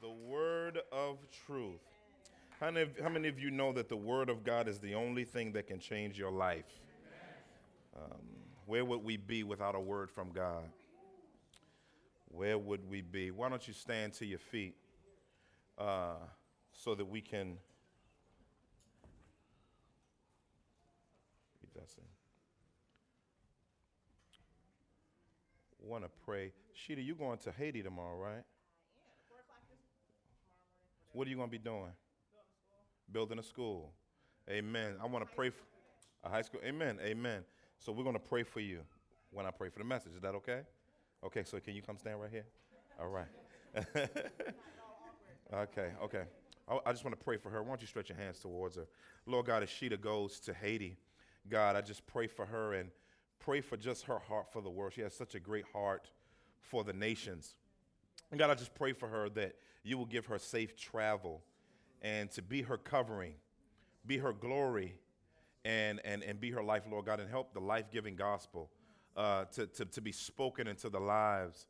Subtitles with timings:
[0.00, 1.80] the word of truth.
[2.60, 4.94] How many, of, how many of you know that the word of God is the
[4.94, 6.80] only thing that can change your life?
[7.96, 8.20] Um,
[8.66, 10.64] where would we be without a word from God?
[12.28, 13.30] Where would we be?
[13.30, 14.74] Why don't you stand to your feet
[15.78, 16.16] uh,
[16.72, 17.58] so that we can.
[25.86, 26.50] Want to pray.
[26.74, 28.42] Sheeta, you going to Haiti tomorrow, right?
[31.16, 31.92] What are you going to be doing?
[33.10, 33.90] Building a school.
[34.50, 34.96] Amen.
[35.02, 35.64] I want to pray for
[36.22, 36.60] a high school.
[36.62, 36.98] Amen.
[37.02, 37.42] Amen.
[37.78, 38.80] So we're going to pray for you
[39.30, 40.12] when I pray for the message.
[40.14, 40.60] Is that okay?
[41.24, 42.44] Okay, so can you come stand right here?
[43.00, 43.28] All right.
[45.54, 46.24] okay, okay.
[46.68, 47.62] I, I just want to pray for her.
[47.62, 48.86] Why don't you stretch your hands towards her?
[49.24, 50.98] Lord God, as Sheeta goes to Haiti,
[51.48, 52.90] God, I just pray for her and
[53.38, 54.92] pray for just her heart for the world.
[54.92, 56.10] She has such a great heart
[56.60, 57.54] for the nations.
[58.30, 59.54] And God, I just pray for her that
[59.86, 61.42] you will give her safe travel
[62.02, 63.34] and to be her covering,
[64.06, 64.94] be her glory,
[65.64, 68.70] and, and, and be her life, Lord God, and help the life giving gospel
[69.16, 71.66] uh, to, to, to be spoken into the lives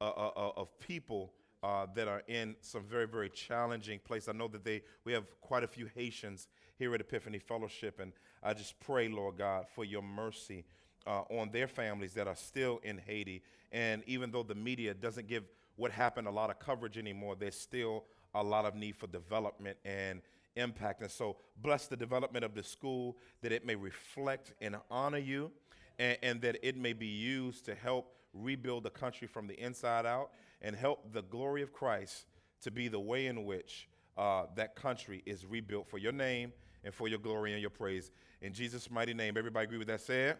[0.00, 4.28] uh, uh, uh, of people uh, that are in some very, very challenging place.
[4.28, 8.12] I know that they we have quite a few Haitians here at Epiphany Fellowship, and
[8.42, 10.64] I just pray, Lord God, for your mercy
[11.06, 13.42] uh, on their families that are still in Haiti.
[13.72, 15.44] And even though the media doesn't give
[15.80, 19.78] what happened a lot of coverage anymore, there's still a lot of need for development
[19.84, 20.20] and
[20.54, 21.00] impact.
[21.00, 25.50] And so, bless the development of the school that it may reflect and honor you,
[25.98, 30.04] and, and that it may be used to help rebuild the country from the inside
[30.04, 32.26] out and help the glory of Christ
[32.60, 36.52] to be the way in which uh, that country is rebuilt for your name
[36.84, 38.10] and for your glory and your praise.
[38.42, 40.02] In Jesus' mighty name, everybody agree with that?
[40.02, 40.38] Say it.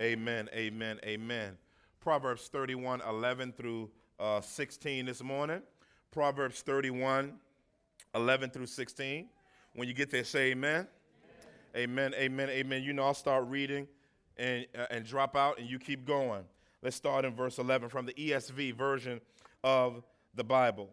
[0.00, 1.56] Amen, amen, amen.
[2.00, 5.62] Proverbs 31, 11 through uh, 16 this morning.
[6.10, 7.34] Proverbs 31,
[8.14, 9.28] 11 through 16.
[9.74, 10.86] When you get there, say amen.
[11.76, 12.50] Amen, amen, amen.
[12.50, 12.82] amen.
[12.82, 13.86] You know, I'll start reading
[14.36, 16.44] and, uh, and drop out, and you keep going.
[16.82, 19.20] Let's start in verse 11 from the ESV version
[19.62, 20.02] of
[20.34, 20.90] the Bible.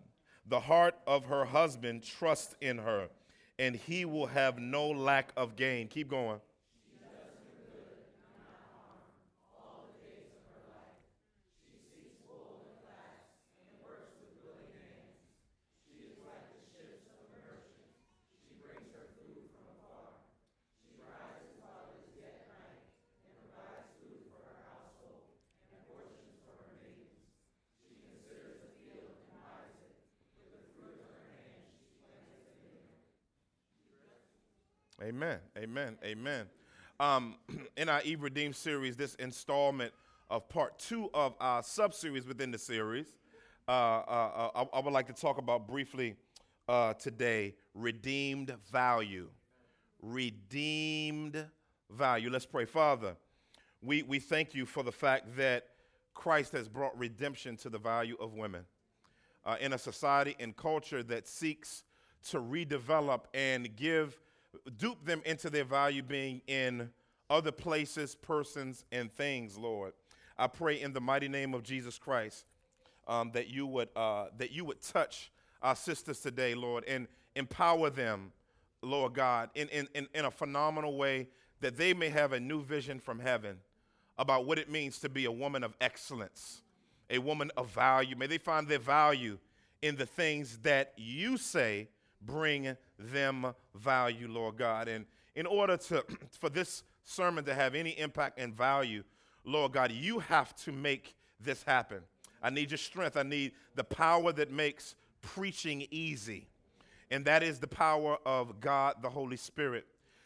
[0.48, 3.08] The heart of her husband trusts in her,
[3.60, 5.88] and he will have no lack of gain.
[5.88, 6.40] Keep going.
[35.14, 35.38] Amen.
[35.56, 35.98] Amen.
[36.04, 36.46] Amen.
[37.00, 37.36] Um,
[37.78, 39.94] in our Eve Redeemed series, this installment
[40.32, 43.06] of part two of our sub series within the series,
[43.68, 46.16] uh, uh, uh, I, I, would like to talk about briefly
[46.68, 49.30] uh, today redeemed value.
[50.02, 51.46] Redeemed
[51.92, 52.32] value.
[52.32, 52.66] Let's pray.
[52.66, 53.16] Father,
[53.84, 55.68] we, we thank you for the fact that
[56.16, 58.66] Christ has brought redemption to the value of women.
[59.46, 61.84] Uh, in a society and culture that seeks
[62.30, 64.18] to redevelop and give
[64.78, 66.90] dupe them into their value being in
[67.30, 69.94] other places, persons, and things, Lord.
[70.38, 72.52] I pray in the mighty name of Jesus Christ
[73.08, 75.32] um, that you would uh, that you would touch
[75.62, 78.32] our sisters today, Lord, and empower them,
[78.82, 81.28] Lord God, in, in, in, in a phenomenal way
[81.62, 83.58] that they may have a new vision from heaven
[84.18, 86.62] about what it means to be a woman of excellence,
[87.10, 88.16] a woman of value.
[88.16, 89.38] May they find their value
[89.82, 91.88] in the things that you say
[92.26, 94.88] bring them value, Lord God.
[94.88, 96.04] And in order to,
[96.40, 99.04] for this sermon to have any impact and value,
[99.46, 102.00] Lord God, you have to make this happen.
[102.42, 103.18] I need your strength.
[103.18, 106.48] I need the power that makes preaching easy.
[107.12, 109.86] And that is the power of God, the Holy Spirit.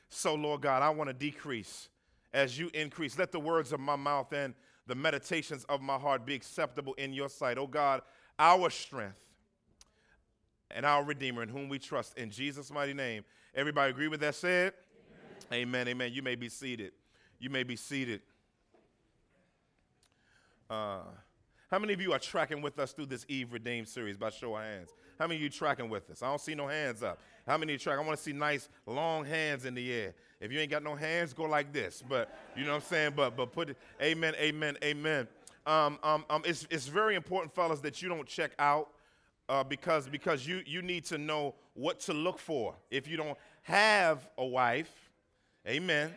[0.09, 1.89] So, Lord God, I want to decrease
[2.33, 3.17] as you increase.
[3.17, 4.53] Let the words of my mouth and
[4.85, 7.57] the meditations of my heart be acceptable in your sight.
[7.57, 8.01] Oh God,
[8.39, 9.26] our strength
[10.71, 12.17] and our Redeemer in whom we trust.
[12.17, 13.23] In Jesus' mighty name.
[13.55, 14.73] Everybody agree with that said?
[15.51, 15.67] Amen.
[15.67, 15.87] Amen.
[15.87, 16.13] amen.
[16.13, 16.91] You may be seated.
[17.39, 18.21] You may be seated.
[20.69, 20.99] Uh,
[21.69, 24.55] how many of you are tracking with us through this Eve Redeemed series by show
[24.55, 24.89] of hands?
[25.19, 26.21] How many of you tracking with us?
[26.21, 27.19] I don't see no hands up.
[27.45, 27.97] How many of you track?
[27.97, 30.13] I want to see nice long hands in the air.
[30.39, 32.03] If you ain't got no hands, go like this.
[32.07, 33.13] But you know what I'm saying?
[33.15, 35.27] But but put it, amen, amen, amen.
[35.65, 38.89] Um, um, um, it's, it's very important, fellas, that you don't check out
[39.49, 42.75] uh, because, because you, you need to know what to look for.
[42.91, 44.91] If you don't have a wife,
[45.67, 46.13] amen,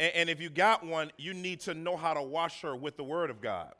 [0.00, 2.96] and, and if you got one, you need to know how to wash her with
[2.96, 3.72] the Word of God.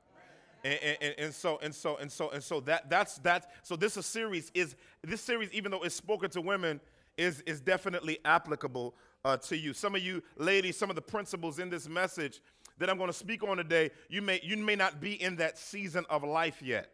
[0.65, 3.99] And, and, and, so and so and so and so that that's that so this
[3.99, 6.81] a series is this series even though it's spoken to women
[7.19, 8.95] is is definitely applicable
[9.27, 12.41] uh, to you some of you ladies some of the principles in this message
[12.79, 15.59] that i'm going to speak on today you may you may not be in that
[15.59, 16.94] season of life yet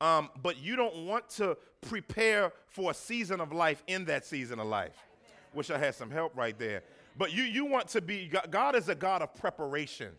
[0.00, 4.58] um, but you don't want to prepare for a season of life in that season
[4.58, 4.96] of life.
[5.54, 6.82] Wish i had some help right there.
[7.16, 10.10] But you you want to be god is a god of preparation.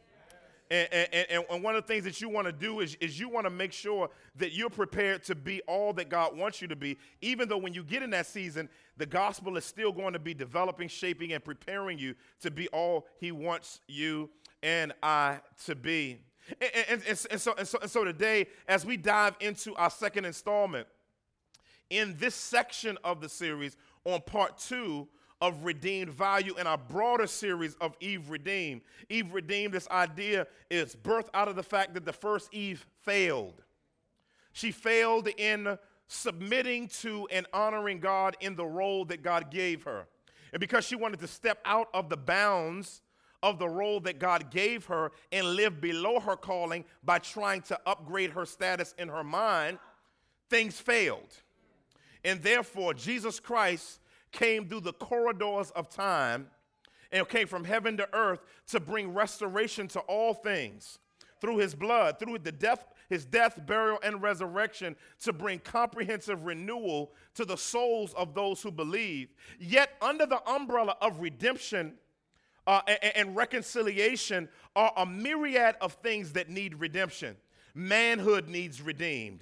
[0.72, 3.28] And, and, and, one of the things that you want to do is, is you
[3.28, 6.76] want to make sure that you're prepared to be all that God wants you to
[6.76, 10.20] be, even though when you get in that season, the gospel is still going to
[10.20, 14.30] be developing, shaping, and preparing you to be all He wants you
[14.62, 16.20] and I to be.
[16.62, 20.26] And, and, and, so, and, so, and so today, as we dive into our second
[20.26, 20.88] installment,
[21.90, 23.76] in this section of the series
[24.06, 25.08] on part two,
[25.42, 28.82] of redeemed value in our broader series of Eve redeemed.
[29.10, 33.64] Eve redeemed, this idea is birthed out of the fact that the first Eve failed.
[34.52, 40.08] She failed in submitting to and honoring God in the role that God gave her.
[40.52, 43.02] And because she wanted to step out of the bounds
[43.42, 47.80] of the role that God gave her and live below her calling by trying to
[47.86, 49.80] upgrade her status in her mind,
[50.50, 51.34] things failed.
[52.24, 54.00] And therefore, Jesus Christ
[54.32, 56.48] came through the corridors of time
[57.12, 61.00] and came from heaven to earth to bring restoration to all things
[61.42, 67.14] through his blood, through the death, his death, burial, and resurrection to bring comprehensive renewal
[67.34, 69.30] to the souls of those who believe.
[69.60, 71.94] Yet, under the umbrella of redemption
[72.68, 77.36] uh, and, and reconciliation are a myriad of things that need redemption.
[77.74, 79.42] Manhood needs redeemed.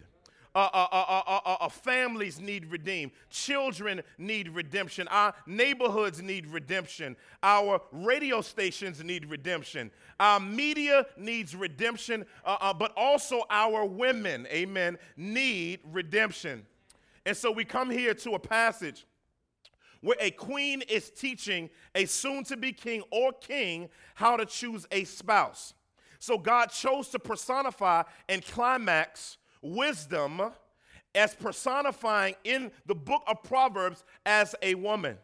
[0.57, 3.11] Uh uh uh, uh, uh, uh, families need redeemed.
[3.29, 5.07] Children need redemption.
[5.09, 7.15] Our neighborhoods need redemption.
[7.43, 9.91] Our radio stations need redemption.
[10.19, 16.65] Our media needs redemption, but also our women, amen, need redemption.
[17.23, 19.05] And so we come here to a passage
[20.01, 24.85] where a queen is teaching a soon to be king or king how to choose
[24.91, 25.73] a spouse.
[26.19, 30.41] So God chose to personify and climax wisdom
[31.13, 35.17] as personifying in the book of Proverbs as a woman.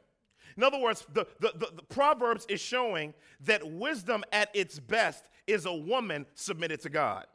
[0.58, 5.26] In other words, the, the, the, the, Proverbs is showing that wisdom at its best
[5.48, 7.26] is a woman submitted to God.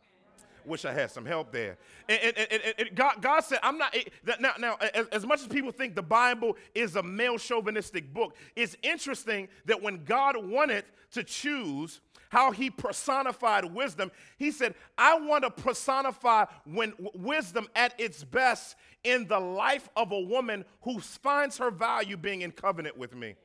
[0.69, 1.79] Wish I had some help there.
[2.09, 3.97] And, and, and, God, God, said, I'm not,
[4.39, 8.37] now, now as, as much as people think the Bible is a male chauvinistic book,
[8.55, 12.01] it's interesting that when God wanted to choose
[12.31, 14.11] how he personified wisdom.
[14.37, 20.13] He said, I want to personify when wisdom at its best in the life of
[20.13, 23.37] a woman who finds her value being in covenant with me.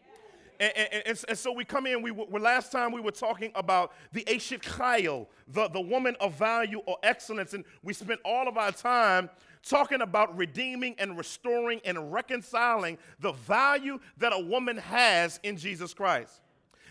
[0.63, 3.91] And, and, and, so we come in, we were, last time we were talking about
[4.13, 8.57] the Eshet Chayil, the, the woman of value or excellence, and we spent all of
[8.57, 9.29] our time
[9.61, 15.93] talking about redeeming and restoring and reconciling the value that a woman has in Jesus
[15.93, 16.39] Christ.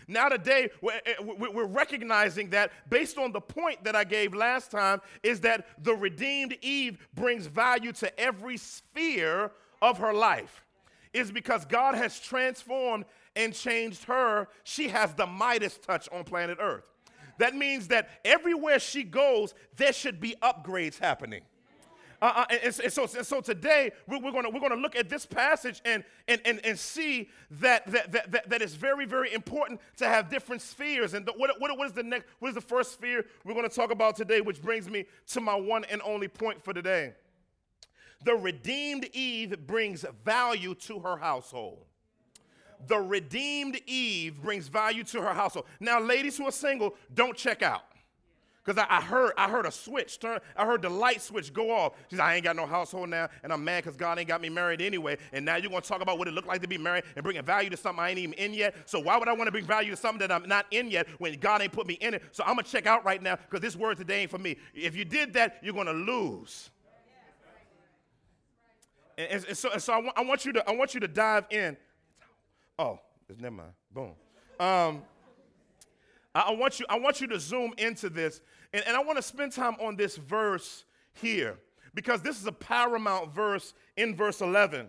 [0.07, 5.01] Now, today, eh, we're recognizing that based on the point that I gave last time,
[5.23, 10.63] is that the redeemed Eve brings value to every sphere of her life.
[11.11, 13.05] Is because God has transformed
[13.35, 14.47] and changed her.
[14.63, 16.85] She has the Midas touch on planet Earth.
[17.39, 21.41] That means that everywhere she goes, there should be upgrades happening.
[22.21, 25.09] Uh, uh, and, and, so, and so today we're, we're going we're gonna look at
[25.09, 29.33] this passage and, and, and, and see that, that, that, that, that it's very, very
[29.33, 31.15] important to have different spheres.
[31.15, 33.67] And the, what, what, what, is the next, what is the first sphere we're going
[33.67, 37.13] to talk about today, which brings me to my one and only point for today.
[38.23, 41.83] The redeemed Eve brings value to her household.
[42.87, 45.65] The redeemed Eve brings value to her household.
[45.79, 47.83] Now, ladies who are single, don't check out.
[48.63, 51.69] Because I, I, heard I heard a switch turn, I heard the light switch go
[51.69, 51.93] off.
[52.09, 54.41] She said, I ain't got no household now, and I'm mad because God ain't got
[54.41, 55.17] me married anyway.
[55.33, 57.43] And now you're gonna talk about what it looked like to be married and bringing
[57.43, 58.75] value to something I ain't even in yet.
[58.85, 61.07] So why would I want to bring value to something that I'm not in yet
[61.17, 62.23] when God ain't put me in it?
[62.31, 64.55] So I'm gonna check out right now because this word today ain't for me.
[64.73, 66.69] If you did that, you're gonna lose.
[69.17, 71.07] And, and so, and so I, want, I want you to I want you to
[71.07, 71.75] dive in.
[72.79, 72.99] Oh,
[73.39, 73.73] never mind.
[73.91, 74.13] Boom.
[74.59, 75.03] Um,
[76.33, 78.41] I, want you, I want you to zoom into this,
[78.73, 81.57] and, and I want to spend time on this verse here,
[81.93, 84.87] because this is a paramount verse in verse 11.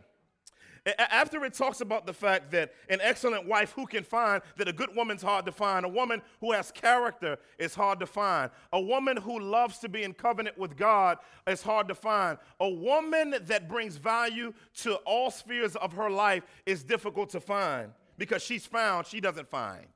[0.99, 4.73] After it talks about the fact that an excellent wife who can find, that a
[4.73, 8.81] good woman's hard to find, a woman who has character is hard to find, a
[8.81, 13.35] woman who loves to be in covenant with God is hard to find, a woman
[13.47, 18.67] that brings value to all spheres of her life is difficult to find because she's
[18.67, 19.87] found, she doesn't find.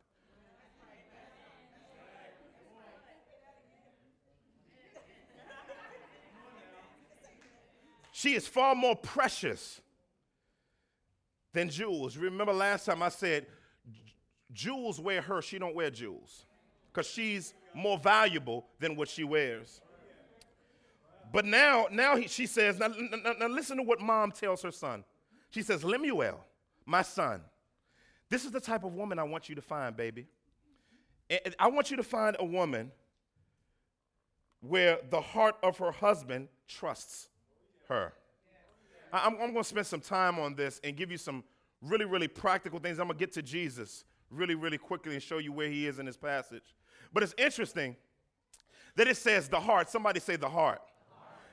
[8.11, 9.80] she is far more precious
[11.59, 12.17] than jewels.
[12.17, 13.47] Remember last time I said
[14.53, 16.47] jewels wear her, she don't wear jewels
[16.93, 19.81] because she's more valuable than what she wears.
[21.33, 24.71] But now, now he, she says, now, now, now listen to what mom tells her
[24.71, 25.05] son.
[25.50, 26.43] She says, Lemuel,
[26.87, 27.43] my son,
[28.31, 30.29] this is the type of woman I want you to find, baby.
[31.59, 32.93] I want you to find a woman
[34.61, 37.29] where the heart of her husband trusts
[37.88, 38.12] her.
[39.12, 41.45] I'm, I'm going to spend some time on this and give you some
[41.83, 42.99] really, really practical things.
[42.99, 45.99] I'm going to get to Jesus really, really quickly and show you where he is
[45.99, 46.75] in this passage.
[47.12, 47.97] But it's interesting
[48.97, 49.91] that it says the heart.
[49.91, 50.81] Somebody say the heart.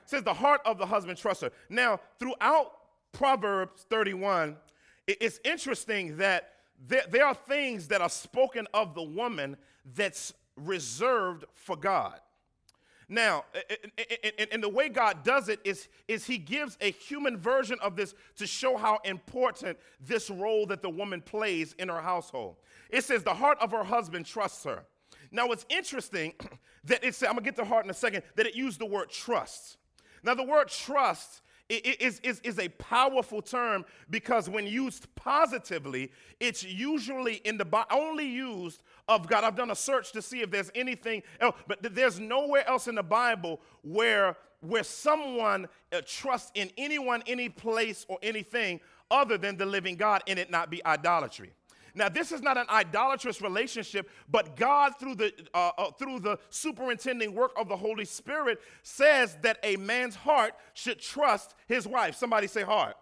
[0.03, 1.51] It says the heart of the husband trusts her.
[1.69, 2.71] Now, throughout
[3.11, 4.57] Proverbs 31,
[5.07, 6.51] it's interesting that
[6.87, 9.57] there, there are things that are spoken of the woman
[9.95, 12.19] that's reserved for God.
[13.07, 13.45] Now,
[14.51, 18.15] and the way God does it is, is He gives a human version of this
[18.37, 22.55] to show how important this role that the woman plays in her household.
[22.89, 24.85] It says, The heart of her husband trusts her.
[25.31, 26.33] Now, it's interesting
[26.85, 29.09] that it I'm gonna get to heart in a second, that it used the word
[29.09, 29.77] trust.
[30.23, 36.63] Now, the word trust is, is, is a powerful term because when used positively, it's
[36.63, 39.43] usually in the only used of God.
[39.43, 42.95] I've done a search to see if there's anything else, but there's nowhere else in
[42.95, 48.79] the Bible where where someone uh, trusts in anyone, any place, or anything
[49.11, 51.51] other than the living God, and it not be idolatry.
[51.93, 56.37] Now, this is not an idolatrous relationship, but God, through the, uh, uh, through the
[56.49, 62.15] superintending work of the Holy Spirit, says that a man's heart should trust his wife.
[62.15, 62.97] Somebody say heart.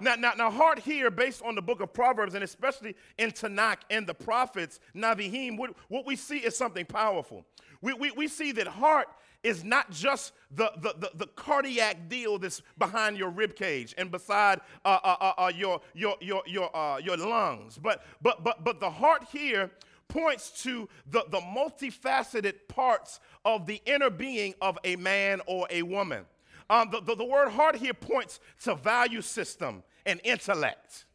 [0.00, 3.78] Now, now, now, heart here, based on the book of Proverbs, and especially in Tanakh
[3.90, 7.44] and the prophets, Nevi'im, what, what we see is something powerful.
[7.80, 9.08] We, we, we see that heart
[9.42, 14.10] is not just the, the, the, the, cardiac deal that's behind your rib cage and
[14.10, 18.64] beside uh, uh, uh, uh your, your, your, your, uh, your lungs, but, but, but,
[18.64, 19.70] but the heart here
[20.08, 25.82] points to the, the multifaceted parts of the inner being of a man or a
[25.82, 26.24] woman.
[26.70, 31.06] Um, the, the, the word heart here points to value system and intellect.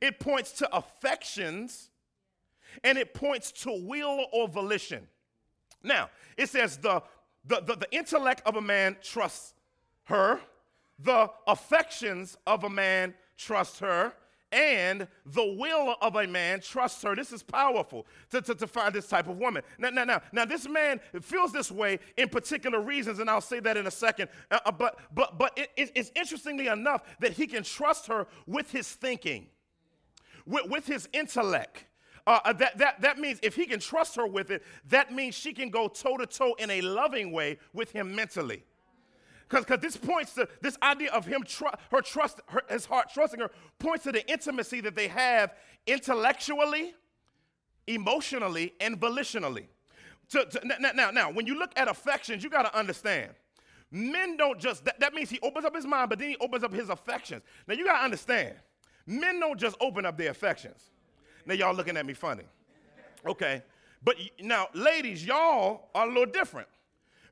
[0.00, 1.90] It points to affections
[2.82, 5.06] and it points to will or volition.
[5.82, 7.02] Now, it says the
[7.46, 9.54] the, the, the intellect of a man trusts
[10.04, 10.40] her,
[10.98, 14.12] the affections of a man trust her,
[14.54, 17.16] and the will of a man trusts her.
[17.16, 19.64] This is powerful to, to, to, find this type of woman.
[19.78, 23.58] Now, now, now, now, this man feels this way in particular reasons, and I'll say
[23.60, 24.28] that in a second.
[24.50, 28.28] Uh, uh but but, but it, it, it's interestingly enough that he can trust her
[28.46, 29.48] with his thinking,
[30.46, 31.84] with, with his intellect.
[32.26, 35.34] Uh, uh, that, that, that means if he can trust her with it, that means
[35.34, 38.62] she can go toe to toe in a loving way with him mentally.
[39.48, 43.40] Because this points to this idea of him, tr- her trust, her, his heart trusting
[43.40, 45.54] her, points to the intimacy that they have
[45.86, 46.94] intellectually,
[47.86, 49.66] emotionally, and volitionally.
[50.30, 53.32] To, to, now, now, now, when you look at affections, you got to understand.
[53.90, 56.64] Men don't just, that, that means he opens up his mind, but then he opens
[56.64, 57.42] up his affections.
[57.68, 58.54] Now, you got to understand.
[59.06, 60.90] Men don't just open up their affections.
[61.46, 62.44] Now y'all looking at me funny.
[63.26, 63.62] Okay.
[64.02, 66.68] But now, ladies, y'all are a little different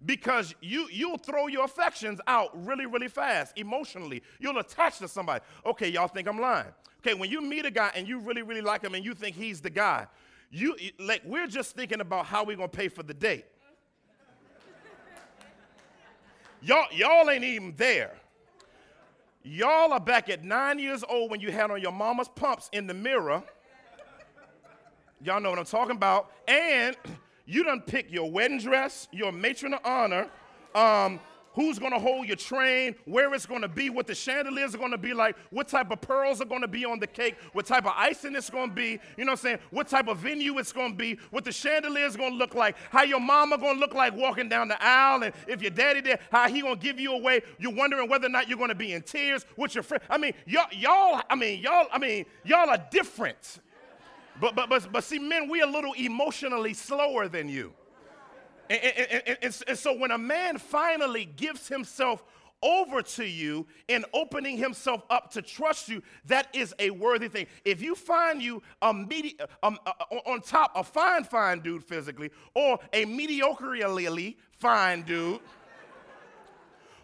[0.04, 4.22] because you you'll throw your affections out really really fast emotionally.
[4.40, 5.44] You'll attach to somebody.
[5.64, 6.72] Okay y'all think i'm lying.
[7.00, 9.36] Okay when you meet a guy and you really really like him and you think
[9.36, 10.06] he's the guy
[10.52, 13.46] you like we're just thinking about how we're gonna pay for the date.
[16.60, 18.12] Y'all y'all ain't even there.
[19.42, 22.86] Y'all are back at nine years old when you had on your mama's pumps in
[22.86, 23.42] the mirror.
[25.22, 26.30] Y'all know what I'm talking about.
[26.46, 26.96] And
[27.46, 30.28] you done pick your wedding dress, your matron of honor,
[30.74, 31.20] um,
[31.54, 35.12] who's gonna hold your train, where it's gonna be, what the chandeliers are gonna be
[35.12, 38.34] like, what type of pearls are gonna be on the cake, what type of icing
[38.34, 39.58] it's gonna be, you know what I'm saying?
[39.70, 43.02] What type of venue it's gonna be, what the chandelier is gonna look like, how
[43.02, 46.48] your mama gonna look like walking down the aisle, and if your daddy there, how
[46.48, 47.42] he gonna give you away.
[47.58, 50.02] You're wondering whether or not you're gonna be in tears with your friend.
[50.08, 53.60] I mean, y'all, y'all, I mean, y'all, I mean, y'all are different.
[54.40, 57.72] But, but, but, but see, men, we are a little emotionally slower than you.
[58.70, 62.24] And, and, and, and, so when a man finally gives himself
[62.62, 67.46] over to you and opening himself up to trust you, that is a worthy thing.
[67.64, 69.92] If you find you a medi- um, uh,
[70.26, 75.40] on top, a fine, fine dude physically, or a mediocrely fine dude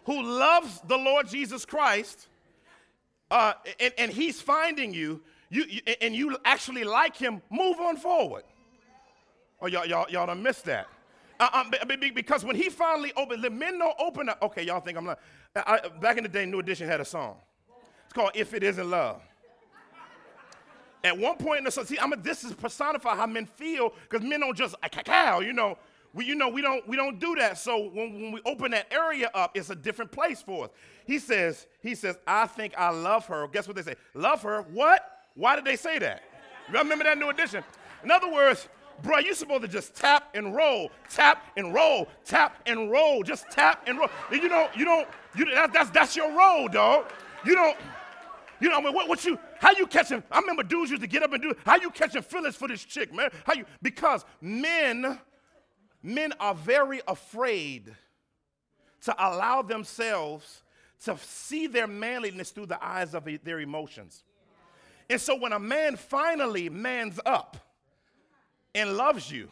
[0.05, 2.27] who loves the Lord Jesus Christ,
[3.29, 7.97] uh, and, and he's finding you, you, you, and you actually like him, move on
[7.97, 8.43] forward.
[9.61, 10.87] Oh, y'all, y'all, y'all done missed that.
[11.39, 11.71] Uh, um,
[12.13, 14.41] because when he finally opened, the men don't open up.
[14.41, 15.17] Okay, y'all think I'm lying.
[15.55, 17.37] I, back in the day, New Edition had a song.
[18.05, 19.21] It's called If It Isn't Love.
[21.03, 23.93] At one point in the song, see, I'm a, this is personify how men feel
[24.09, 24.75] because men don't just
[25.05, 25.77] cow, you know.
[26.13, 27.57] We, you know, we don't we don't do that.
[27.57, 30.71] So when, when we open that area up, it's a different place for us.
[31.05, 33.47] He says, he says, I think I love her.
[33.47, 33.95] Guess what they say?
[34.15, 34.63] Love her?
[34.63, 35.18] What?
[35.39, 36.21] Why did they say that?
[36.69, 37.63] Remember that new edition?
[38.03, 38.67] In other words,
[39.01, 43.49] bro, you're supposed to just tap and roll, tap and roll, tap and roll, just
[43.49, 44.09] tap and roll.
[44.33, 47.05] You don't, you don't, you that, that's that's your role, dog.
[47.45, 47.77] You don't,
[48.59, 50.21] you know, I mean, what, what you, how you catching?
[50.29, 51.53] I remember dudes used to get up and do.
[51.65, 53.29] How you catching feelings for this chick, man?
[53.45, 53.63] How you?
[53.81, 55.19] Because men,
[56.03, 57.95] men are very afraid
[59.03, 60.63] to allow themselves
[61.05, 64.25] to see their manliness through the eyes of their emotions.
[65.09, 67.57] And so when a man finally mans up
[68.75, 69.49] and loves you,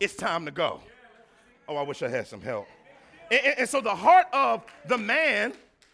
[0.00, 0.80] it's time to go.
[1.68, 2.66] Oh, I wish I had some help.
[3.30, 5.52] And, and, and so the heart of the man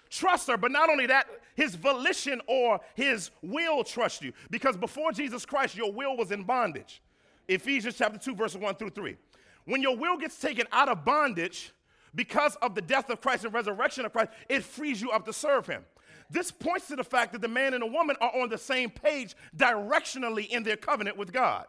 [0.08, 4.32] trusts her, but not only that, his volition or his will trust you.
[4.50, 7.02] Because before Jesus Christ, your will was in bondage.
[7.48, 9.16] Ephesians chapter 2, verses 1 through 3.
[9.64, 11.72] When your will gets taken out of bondage
[12.14, 15.32] because of the death of Christ and resurrection of Christ, it frees you up to
[15.32, 15.84] serve him.
[16.30, 18.90] This points to the fact that the man and the woman are on the same
[18.90, 21.66] page directionally in their covenant with God.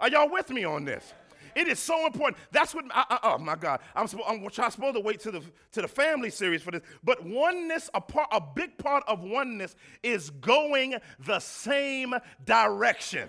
[0.00, 1.12] Are y'all with me on this?
[1.54, 2.36] It is so important.
[2.52, 5.42] That's what, I, I, oh my God, I'm, I'm, I'm supposed to wait to the,
[5.72, 6.82] to the family series for this.
[7.02, 12.14] But oneness, a, part, a big part of oneness is going the same
[12.44, 13.28] direction.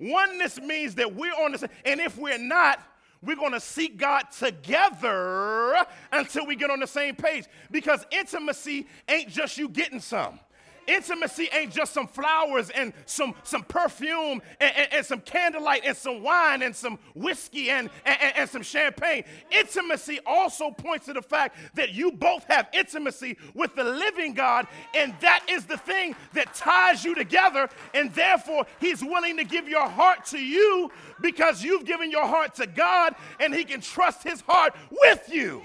[0.00, 2.82] Oneness means that we're on the same, and if we're not,
[3.22, 5.74] we're going to seek God together
[6.12, 7.44] until we get on the same page.
[7.70, 10.40] Because intimacy ain't just you getting some.
[10.86, 15.96] Intimacy ain't just some flowers and some, some perfume and, and, and some candlelight and
[15.96, 19.24] some wine and some whiskey and, and, and some champagne.
[19.50, 24.66] Intimacy also points to the fact that you both have intimacy with the living God,
[24.94, 27.68] and that is the thing that ties you together.
[27.94, 32.54] And therefore, He's willing to give your heart to you because you've given your heart
[32.56, 35.62] to God, and He can trust His heart with you.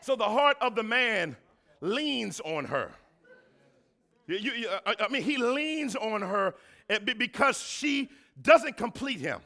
[0.00, 1.36] So the heart of the man
[1.80, 2.92] leans on her.
[4.26, 6.54] You, you, I mean, he leans on her
[6.90, 8.10] eh, because she
[8.40, 9.40] doesn't complete him.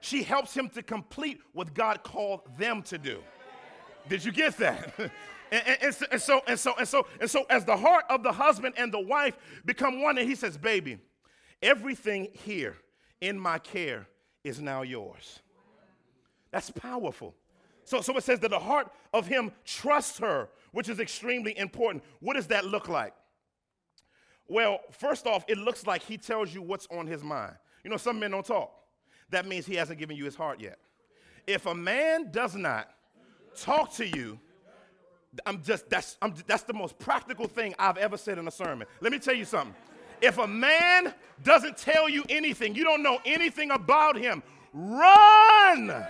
[0.00, 3.20] She helps him to complete what God called them to do.
[4.08, 4.92] Did you get that?
[5.50, 8.04] and, and, and, so, and, so, and so and so and so as the heart
[8.08, 10.98] of the husband and the wife become one, and he says, "Baby,
[11.62, 12.76] everything here
[13.20, 14.06] in my care
[14.44, 15.40] is now yours."
[16.50, 17.34] That's powerful.
[17.84, 22.04] So, so it says that the heart of him trusts her, which is extremely important.
[22.20, 23.14] What does that look like?
[24.46, 27.54] Well, first off, it looks like he tells you what's on his mind.
[27.82, 28.74] You know, some men don't talk.
[29.30, 30.76] That means he hasn't given you his heart yet.
[31.46, 32.90] If a man does not
[33.58, 34.38] talk to you,
[35.46, 38.86] I'm just that's I'm, that's the most practical thing I've ever said in a sermon.
[39.00, 39.74] Let me tell you something.
[40.20, 44.42] If a man doesn't tell you anything, you don't know anything about him,
[44.74, 46.06] run.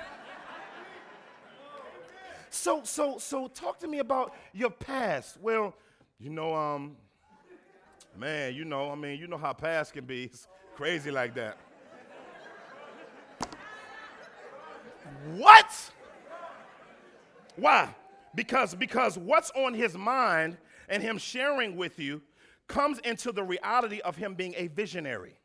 [2.57, 5.39] So so so talk to me about your past.
[5.41, 5.75] Well,
[6.19, 6.97] you know um
[8.19, 10.25] Man, you know, I mean, you know how past can be.
[10.25, 11.59] It's crazy like that.
[15.37, 15.91] what?
[17.57, 17.95] Why?
[18.35, 20.57] Because because what's on his mind
[20.89, 22.23] and him sharing with you
[22.69, 25.39] comes into the reality of him being a visionary.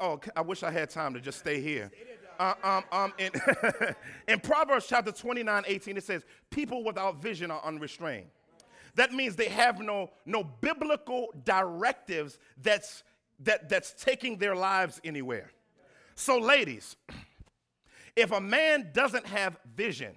[0.00, 1.90] Oh, I wish I had time to just stay here.
[2.38, 3.30] Uh, um, um, in,
[4.28, 8.28] in Proverbs chapter 29, 18, it says, People without vision are unrestrained.
[8.94, 13.04] That means they have no, no biblical directives that's,
[13.40, 15.50] that, that's taking their lives anywhere.
[16.14, 16.96] So, ladies,
[18.16, 20.14] if a man doesn't have vision,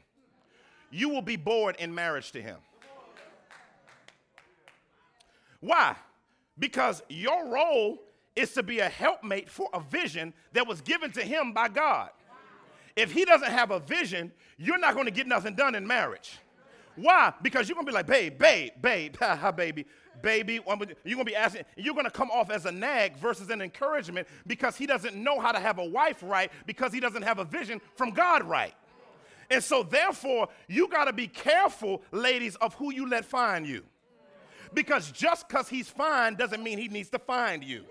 [0.91, 2.57] you will be bored in marriage to him.
[5.59, 5.95] Why?
[6.59, 7.99] Because your role
[8.35, 12.09] is to be a helpmate for a vision that was given to him by God.
[12.95, 16.39] If he doesn't have a vision, you're not going to get nothing done in marriage.
[16.95, 17.33] Why?
[17.41, 19.85] Because you're gonna be like, babe, babe, babe, ha, baby,
[20.21, 20.61] baby.
[20.65, 24.75] You're gonna be asking, you're gonna come off as a nag versus an encouragement because
[24.77, 27.81] he doesn't know how to have a wife right because he doesn't have a vision
[27.95, 28.73] from God right.
[29.51, 33.83] And so, therefore, you gotta be careful, ladies, of who you let find you.
[34.73, 37.83] Because just because he's fine doesn't mean he needs to find you.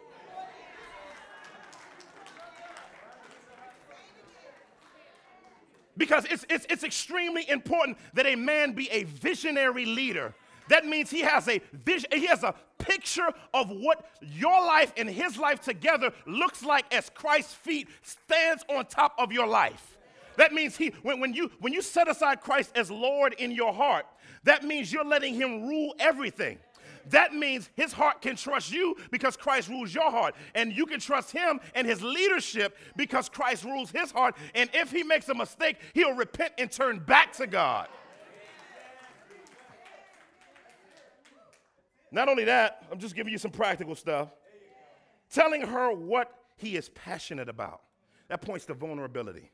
[5.96, 10.34] Because it's, it's, it's extremely important that a man be a visionary leader.
[10.68, 15.08] That means he has a vision, he has a picture of what your life and
[15.08, 19.98] his life together looks like as Christ's feet stands on top of your life.
[20.36, 23.72] That means he, when, when, you, when you set aside Christ as Lord in your
[23.72, 24.06] heart,
[24.44, 26.58] that means you're letting him rule everything.
[27.10, 30.34] That means his heart can trust you because Christ rules your heart.
[30.54, 34.36] And you can trust him and his leadership because Christ rules his heart.
[34.54, 37.88] And if he makes a mistake, he'll repent and turn back to God.
[42.10, 44.28] Not only that, I'm just giving you some practical stuff.
[45.30, 47.80] Telling her what he is passionate about.
[48.28, 49.50] That points to vulnerability.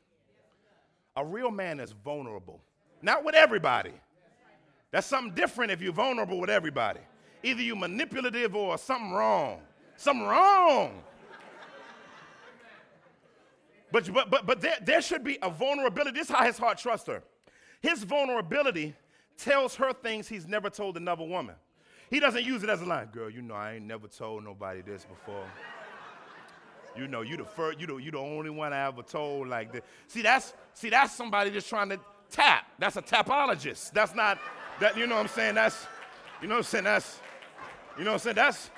[1.15, 2.61] A real man is vulnerable,
[3.01, 3.91] not with everybody.
[4.91, 7.01] That's something different if you're vulnerable with everybody.
[7.43, 9.61] Either you manipulative or something wrong.
[9.97, 11.01] Something wrong.
[13.91, 16.19] But, but, but, but there, there should be a vulnerability.
[16.19, 17.23] This is how his heart trusts her.
[17.81, 18.95] His vulnerability
[19.37, 21.55] tells her things he's never told another woman.
[22.09, 23.07] He doesn't use it as a line.
[23.07, 25.45] Girl, you know I ain't never told nobody this before.
[26.95, 29.71] You know, you the first, you the, you the only one I ever told like
[29.71, 29.81] this.
[30.07, 31.99] See, that's see, that's somebody just trying to
[32.29, 32.65] tap.
[32.79, 33.91] That's a tapologist.
[33.91, 34.39] That's not
[34.79, 35.55] that, you know what I'm saying?
[35.55, 35.87] That's,
[36.41, 36.83] you know what I'm saying?
[36.83, 37.19] That's,
[37.97, 38.35] you know what I'm saying?
[38.35, 38.69] That's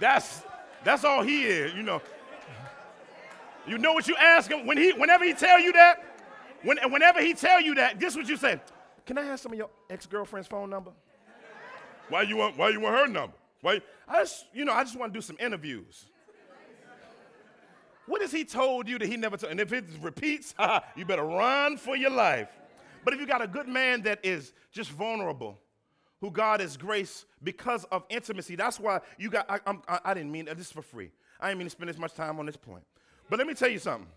[0.00, 0.42] that's
[0.84, 2.00] that's all he is, you know.
[3.66, 6.04] You know what you ask him when he whenever he tell you that,
[6.62, 8.60] when, whenever he tell you that, this what you say.
[9.04, 10.90] Can I have some of your ex-girlfriend's phone number?
[12.08, 13.34] Why you want why you want her number?
[13.60, 16.06] Why I just, you know, I just want to do some interviews.
[18.06, 19.50] What has he told you that he never told?
[19.50, 20.54] And if it repeats,
[20.96, 22.48] you better run for your life.
[23.04, 25.58] But if you got a good man that is just vulnerable,
[26.20, 30.32] who God has graced because of intimacy, that's why you got, I, I, I didn't
[30.32, 31.10] mean, this is for free.
[31.40, 32.84] I didn't mean to spend as much time on this point.
[33.30, 34.08] But let me tell you something.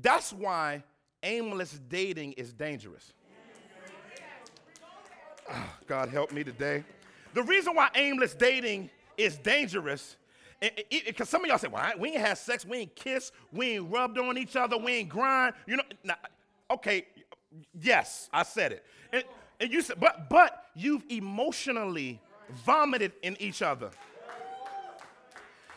[0.00, 0.82] That's why
[1.22, 3.12] aimless dating is dangerous.
[5.50, 6.84] Oh, God help me today.
[7.34, 10.16] The reason why aimless dating is dangerous
[10.90, 13.90] because some of y'all say, well, we ain't had sex, we ain't kissed, we ain't
[13.90, 15.54] rubbed on each other, we ain't grind.
[15.66, 16.16] You know, now,
[16.70, 17.06] okay,
[17.78, 18.84] yes, I said it.
[19.12, 19.24] And,
[19.64, 22.20] and you said, but but you've emotionally
[22.66, 23.88] vomited in each other.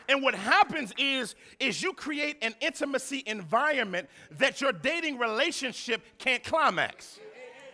[0.10, 6.44] And what happens is, is you create an intimacy environment that your dating relationship can't
[6.44, 7.20] climax.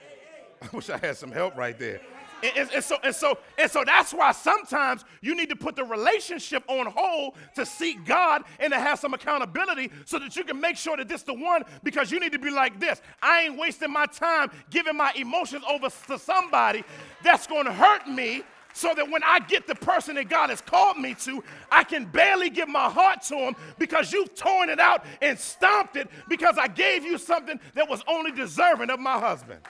[0.61, 2.01] I wish I had some help right there.
[2.43, 5.85] And, and, so, and, so, and so that's why sometimes you need to put the
[5.85, 10.59] relationship on hold to seek God and to have some accountability so that you can
[10.59, 13.01] make sure that this is the one because you need to be like this.
[13.21, 16.83] I ain't wasting my time giving my emotions over to somebody
[17.23, 20.59] that's going to hurt me so that when I get the person that God has
[20.59, 24.79] called me to, I can barely give my heart to him because you've torn it
[24.79, 29.19] out and stomped it because I gave you something that was only deserving of my
[29.19, 29.61] husband.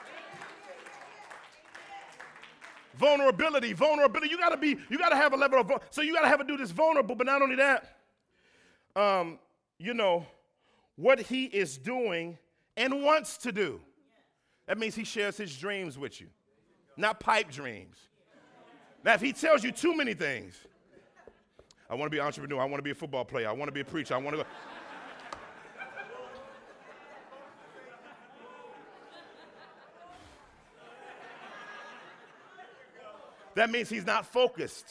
[2.96, 4.30] Vulnerability, vulnerability.
[4.30, 6.60] You gotta be, you gotta have a level of, so you gotta have a dude
[6.60, 7.96] that's vulnerable, but not only that,
[8.94, 9.38] um,
[9.78, 10.26] you know,
[10.96, 12.38] what he is doing
[12.76, 13.80] and wants to do.
[14.66, 16.28] That means he shares his dreams with you,
[16.96, 17.96] not pipe dreams.
[19.04, 20.54] Now, if he tells you too many things,
[21.90, 23.84] I wanna be an entrepreneur, I wanna be a football player, I wanna be a
[23.84, 24.44] preacher, I wanna go.
[33.54, 34.86] That means he's not focused.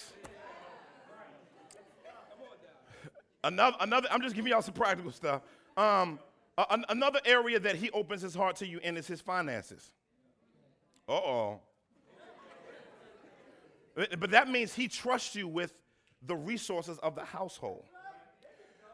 [3.43, 5.41] Another, another, I'm just giving y'all some practical stuff.
[5.76, 6.19] Um,
[6.89, 9.91] another area that he opens his heart to you in is his finances.
[11.10, 11.60] Uh oh.
[13.95, 15.73] But that means he trusts you with
[16.26, 17.84] the resources of the household.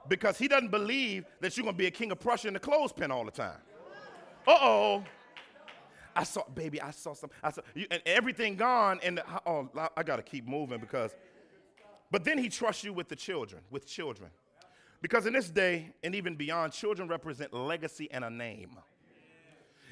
[0.08, 2.60] Because he doesn't believe that you're going to be a king of Prussia in the
[2.60, 3.60] clothespin all the time.
[4.48, 5.04] Uh oh.
[6.16, 10.04] I saw, baby, I saw some, I saw, you, and everything gone, and oh, I
[10.04, 11.16] got to keep moving because,
[12.12, 14.30] but then he trusts you with the children, with children.
[15.02, 18.78] Because in this day, and even beyond, children represent legacy and a name.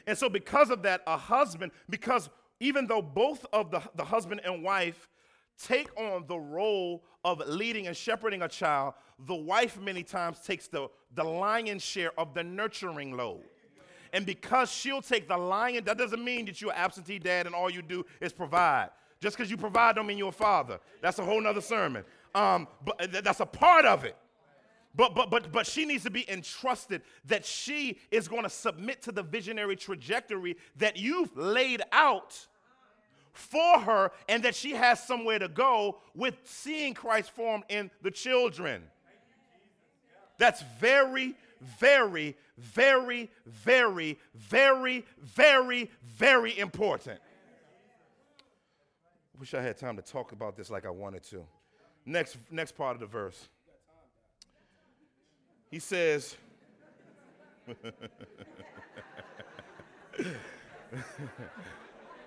[0.06, 4.42] And so, because of that, a husband, because even though both of the, the husband
[4.44, 5.08] and wife
[5.62, 8.94] take on the role of leading and shepherding a child,
[9.26, 13.44] the wife many times takes the, the lion's share of the nurturing load.
[14.14, 17.70] And because she'll take the lion, that doesn't mean that you're absentee dad and all
[17.70, 18.90] you do is provide.
[19.20, 20.80] Just because you provide don't mean you're a father.
[21.02, 22.04] That's a whole nother sermon.
[22.36, 24.16] Um, but th- that's a part of it.
[24.96, 29.04] But, but, but, but she needs to be entrusted that she is going to submit
[29.04, 32.48] to the visionary trajectory that you've laid out
[33.32, 38.10] for her and that she has somewhere to go with seeing Christ formed in the
[38.10, 38.82] children.
[40.40, 47.20] That's very, very, very, very, very, very, very important.
[49.40, 51.46] Wish I had time to talk about this like I wanted to.
[52.06, 53.50] Next, next part of the verse.
[55.70, 56.36] He says,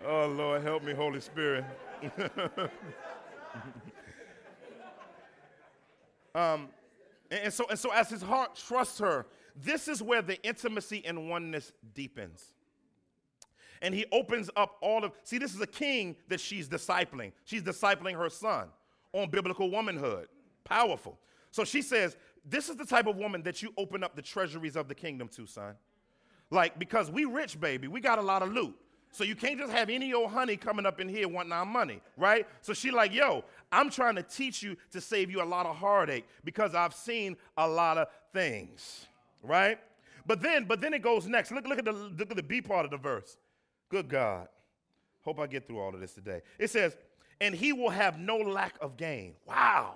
[0.07, 1.65] oh, Lord, help me, Holy Spirit.
[6.35, 6.69] um,
[7.31, 11.03] and, and, so, and so, as his heart trusts her, this is where the intimacy
[11.05, 12.45] and oneness deepens.
[13.83, 17.33] And he opens up all of, see, this is a king that she's discipling.
[17.45, 18.69] She's discipling her son
[19.13, 20.29] on biblical womanhood.
[20.65, 21.19] Powerful.
[21.51, 24.77] So she says, This is the type of woman that you open up the treasuries
[24.77, 25.75] of the kingdom to, son.
[26.51, 28.77] Like, because we rich, baby, we got a lot of loot.
[29.13, 32.01] So you can't just have any old honey coming up in here wanting our money,
[32.17, 32.47] right?
[32.61, 35.77] So she like, yo, I'm trying to teach you to save you a lot of
[35.77, 39.07] heartache because I've seen a lot of things,
[39.43, 39.79] right?
[40.27, 41.51] But then, but then it goes next.
[41.51, 43.37] Look, look at the look at the B part of the verse.
[43.89, 44.49] Good God.
[45.23, 46.41] Hope I get through all of this today.
[46.59, 46.97] It says,
[47.41, 49.35] and he will have no lack of gain.
[49.47, 49.95] Wow.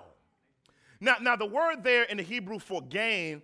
[0.99, 3.41] Now, now the word there in the Hebrew for gain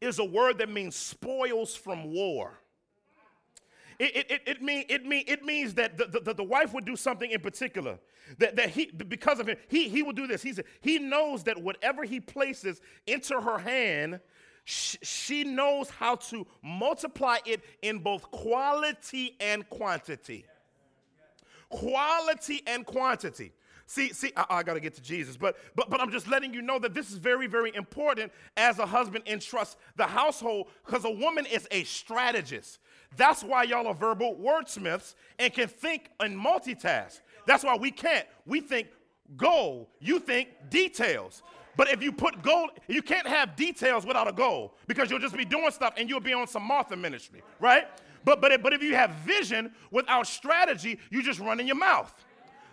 [0.00, 2.58] is a word that means spoils from war.
[3.98, 6.96] It, it, it, mean, it, mean, it means that the, the, the wife would do
[6.96, 7.98] something in particular.
[8.38, 10.42] That, that he, because of him, he, he will do this.
[10.42, 14.20] He's, he knows that whatever he places into her hand,
[14.64, 20.46] sh- she knows how to multiply it in both quality and quantity.
[21.68, 23.52] Quality and quantity.
[23.86, 26.54] See, see, I, I got to get to Jesus, but, but, but I'm just letting
[26.54, 31.04] you know that this is very, very important as a husband entrusts the household because
[31.04, 32.78] a woman is a strategist.
[33.16, 37.20] That's why y'all are verbal wordsmiths and can think and multitask.
[37.46, 38.26] That's why we can't.
[38.46, 38.88] We think
[39.36, 41.42] goal, you think details.
[41.76, 45.36] But if you put goal, you can't have details without a goal because you'll just
[45.36, 47.88] be doing stuff and you'll be on some Martha ministry, right?
[48.24, 52.12] But, but, but if you have vision without strategy, you just run in your mouth.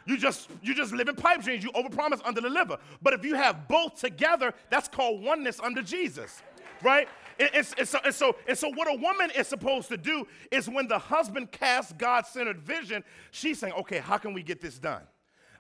[0.06, 1.64] You just you just live in pipe dreams.
[1.64, 2.80] You overpromise, underdeliver.
[3.02, 6.42] But if you have both together, that's called oneness under Jesus,
[6.82, 7.08] right?
[7.40, 10.28] And, and, and, so, and, so, and so, what a woman is supposed to do
[10.52, 14.62] is when the husband casts God centered vision, she's saying, okay, how can we get
[14.62, 15.04] this done?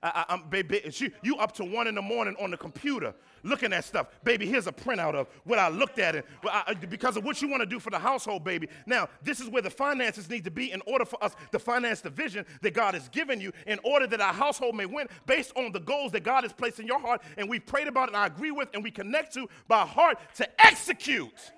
[0.01, 3.13] I, I, baby, she, you up to one in the morning on the computer
[3.43, 4.07] looking at stuff.
[4.23, 7.49] Baby, here's a printout of what I looked at it I, because of what you
[7.49, 8.69] want to do for the household, baby.
[8.85, 12.01] Now, this is where the finances need to be in order for us to finance
[12.01, 15.51] the vision that God has given you in order that our household may win based
[15.55, 18.17] on the goals that God has placed in your heart and we've prayed about and
[18.17, 21.51] I agree with and we connect to by heart to execute.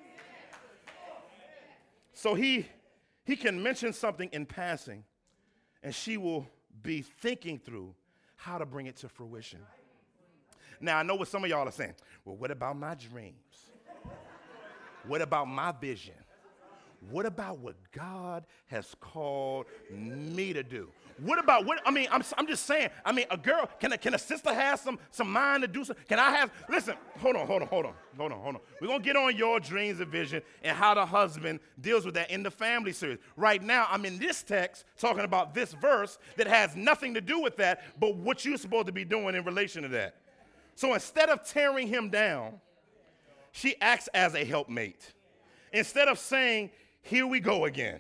[2.21, 2.67] So he,
[3.25, 5.03] he can mention something in passing
[5.81, 6.45] and she will
[6.84, 7.95] be thinking through
[8.36, 9.57] how to bring it to fruition.
[10.79, 11.95] Now, I know what some of y'all are saying.
[12.23, 13.71] Well, what about my dreams?
[15.07, 16.13] What about my vision?
[17.10, 20.89] What about what God has called me to do?
[21.19, 21.82] What about what?
[21.86, 22.89] I mean, I'm, I'm just saying.
[23.06, 25.84] I mean, a girl can a, can a sister have some some mind to do
[25.84, 26.06] something?
[26.08, 26.52] Can I have?
[26.69, 28.62] Listen, hold on, hold on, hold on, hold on, hold on.
[28.80, 32.32] We're gonna get on your dreams and vision and how the husband deals with that
[32.32, 33.19] in the family series.
[33.36, 37.39] Right now, I'm in this text talking about this verse that has nothing to do
[37.39, 40.15] with that, but what you're supposed to be doing in relation to that.
[40.76, 42.60] So instead of tearing him down,
[43.52, 45.13] she acts as a helpmate.
[45.74, 46.71] Instead of saying,
[47.02, 48.00] "Here we go again,"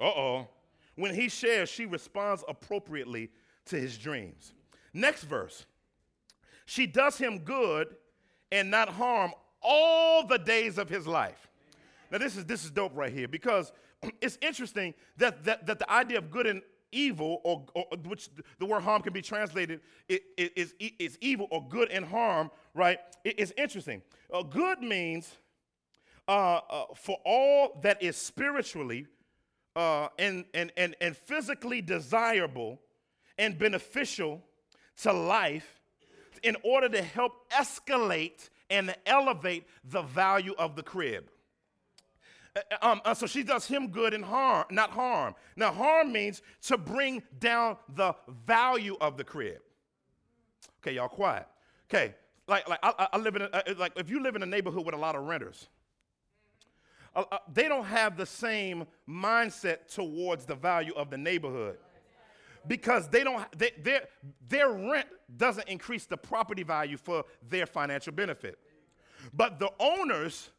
[0.00, 0.48] uh oh
[0.96, 3.30] when he shares, she responds appropriately
[3.66, 4.52] to his dreams.
[4.92, 5.66] Next verse.
[6.64, 7.94] She does him good
[8.50, 9.32] and not harm
[9.62, 11.48] all the days of his life.
[12.10, 13.72] Now, this is, this is dope right here because
[14.20, 18.64] it's interesting that, that, that the idea of good and evil, or, or which the
[18.64, 22.98] word harm can be translated, it, is, is evil or good and harm, right?
[23.24, 24.02] It, it's interesting.
[24.32, 25.30] Uh, good means
[26.28, 29.06] uh, uh, for all that is spiritually
[29.76, 32.80] uh, and, and, and, and physically desirable
[33.38, 34.42] and beneficial
[35.02, 35.80] to life
[36.42, 41.28] in order to help escalate and elevate the value of the crib.
[42.56, 45.34] Uh, uh, um, uh, so she does him good and harm, not harm.
[45.56, 48.14] Now, harm means to bring down the
[48.46, 49.60] value of the crib.
[50.80, 51.46] Okay, y'all quiet.
[51.90, 52.14] Okay,
[52.48, 54.86] like, like I, I live in a, uh, like if you live in a neighborhood
[54.86, 55.68] with a lot of renters,
[57.16, 61.78] uh, uh, they don't have the same mindset towards the value of the neighborhood.
[62.66, 64.02] Because they don't they, their,
[64.48, 68.58] their rent doesn't increase the property value for their financial benefit.
[69.32, 70.50] But the owners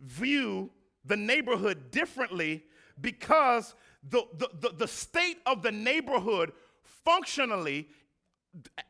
[0.00, 0.70] view
[1.04, 2.64] the neighborhood differently
[3.00, 3.74] because
[4.08, 6.52] the, the, the, the state of the neighborhood
[7.04, 7.88] functionally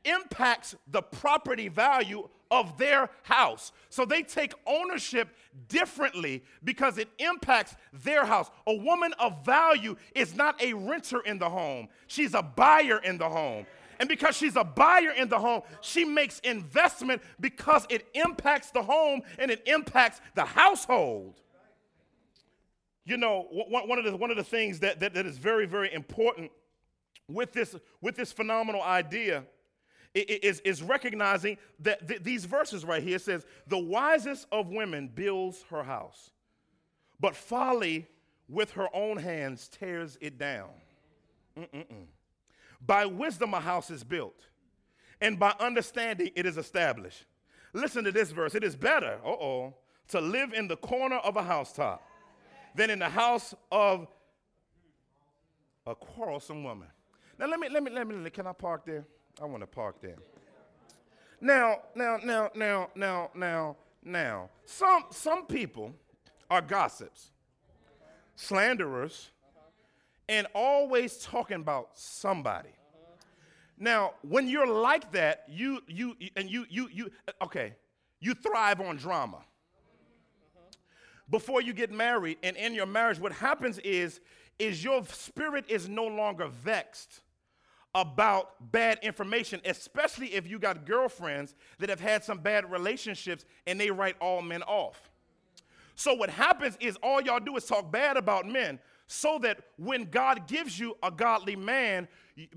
[0.04, 3.72] impacts the property value of their house.
[3.88, 5.28] So they take ownership
[5.68, 8.50] differently because it impacts their house.
[8.66, 13.18] A woman of value is not a renter in the home, she's a buyer in
[13.18, 13.66] the home.
[13.98, 18.82] And because she's a buyer in the home, she makes investment because it impacts the
[18.82, 21.40] home and it impacts the household.
[23.06, 25.92] you know, one of the, one of the things that, that, that is very, very
[25.94, 26.50] important
[27.26, 29.44] with this, with this phenomenal idea
[30.20, 35.64] is, is recognizing that th- these verses right here says, the wisest of women builds
[35.70, 36.30] her house,
[37.20, 38.06] but folly
[38.48, 40.70] with her own hands tears it down.
[41.58, 42.06] Mm-mm-mm.
[42.84, 44.46] By wisdom, a house is built,
[45.20, 47.24] and by understanding, it is established.
[47.72, 48.54] Listen to this verse.
[48.54, 49.74] It is better, uh oh,
[50.08, 52.02] to live in the corner of a housetop
[52.74, 54.06] than in the house of
[55.86, 56.88] a quarrelsome woman.
[57.38, 59.04] Now, let me, let me, let me, can I park there?
[59.40, 60.16] I want to park there.
[61.40, 65.92] Now, now, now, now, now, now, now, some, some people
[66.50, 67.30] are gossips,
[68.36, 69.30] slanderers,
[70.28, 72.70] and always talking about somebody.
[73.78, 77.10] Now, when you're like that, you you and you you you
[77.42, 77.74] okay,
[78.20, 79.40] you thrive on drama.
[81.28, 84.20] Before you get married and in your marriage, what happens is
[84.58, 87.20] is your spirit is no longer vexed
[87.96, 93.80] about bad information, especially if you got girlfriends that have had some bad relationships and
[93.80, 95.10] they write all men off.
[95.94, 100.04] So what happens is all y'all do is talk bad about men so that when
[100.10, 102.06] God gives you a godly man,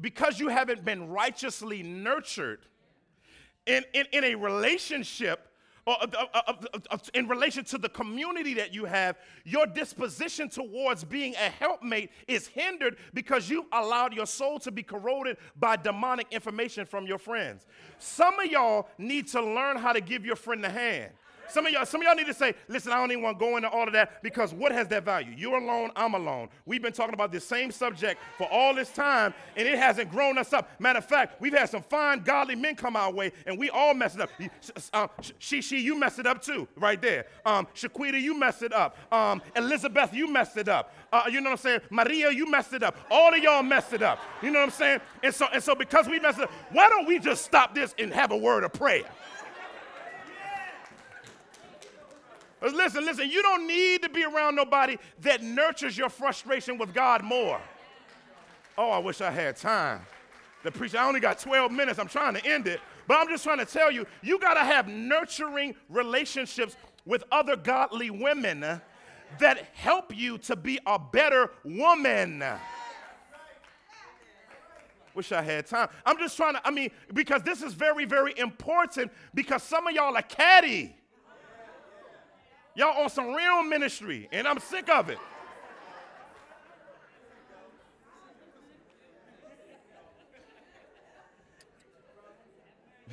[0.01, 2.59] because you haven't been righteously nurtured
[3.65, 5.48] in, in, in a relationship,
[5.89, 6.53] or, uh, uh,
[6.91, 12.11] uh, in relation to the community that you have, your disposition towards being a helpmate
[12.27, 17.17] is hindered because you allowed your soul to be corroded by demonic information from your
[17.17, 17.65] friends.
[17.97, 21.11] Some of y'all need to learn how to give your friend a hand.
[21.49, 23.45] Some of y'all, some of y'all need to say, listen, I don't even want to
[23.45, 25.33] go into all of that because what has that value?
[25.35, 26.49] You're alone, I'm alone.
[26.65, 30.37] We've been talking about this same subject for all this time, and it hasn't grown
[30.37, 30.69] us up.
[30.79, 33.93] Matter of fact, we've had some fine, godly men come our way, and we all
[33.93, 34.51] messed it
[34.93, 35.23] up.
[35.39, 37.25] She, she, you messed it up too, right there.
[37.45, 38.97] Um, Shaquita, you messed it up.
[39.11, 40.93] Um, Elizabeth, you messed it up.
[41.11, 41.81] Uh, you know what I'm saying?
[41.89, 42.95] Maria, you messed it up.
[43.09, 44.19] All of y'all messed it up.
[44.43, 44.99] You know what I'm saying?
[45.23, 47.95] And so, and so because we messed it up, why don't we just stop this
[47.97, 49.03] and have a word of prayer?
[52.61, 57.23] Listen, listen, you don't need to be around nobody that nurtures your frustration with God
[57.23, 57.59] more.
[58.77, 60.01] Oh, I wish I had time.
[60.63, 61.99] The preacher, I only got 12 minutes.
[61.99, 62.81] I'm trying to end it.
[63.07, 67.55] But I'm just trying to tell you, you got to have nurturing relationships with other
[67.55, 68.81] godly women
[69.39, 72.43] that help you to be a better woman.
[75.15, 75.89] Wish I had time.
[76.05, 79.93] I'm just trying to, I mean, because this is very, very important because some of
[79.93, 80.95] y'all are catty.
[82.79, 85.17] Y'all on some real ministry, and I'm sick of it.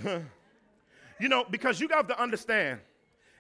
[1.19, 2.79] you know, because you got to understand,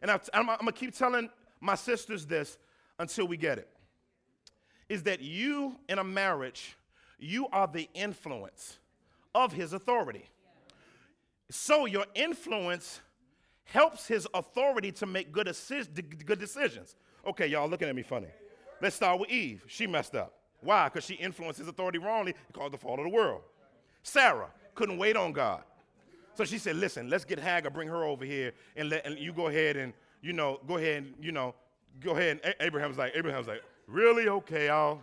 [0.02, 2.58] and I'm, I'm, I'm going to keep telling my sisters this
[2.98, 3.68] until we get it,
[4.88, 6.76] is that you in a marriage,
[7.20, 8.78] you are the influence
[9.32, 10.28] of his authority.
[11.52, 13.00] So your influence
[13.66, 15.48] helps his authority to make good,
[16.24, 16.96] good decisions.
[17.26, 18.28] Okay, y'all looking at me funny.
[18.80, 19.64] Let's start with Eve.
[19.66, 20.32] She messed up.
[20.60, 20.88] Why?
[20.88, 23.42] Because she influenced his authority wrongly and caused the fall of the world.
[24.02, 25.62] Sarah couldn't wait on God.
[26.34, 29.32] So she said, listen, let's get Hagar, bring her over here, and, let, and you
[29.32, 31.54] go ahead and, you know, go ahead and, you know,
[32.00, 32.40] go ahead.
[32.44, 34.28] And Abraham's like, Abraham's like, really?
[34.28, 35.00] Okay, I'll,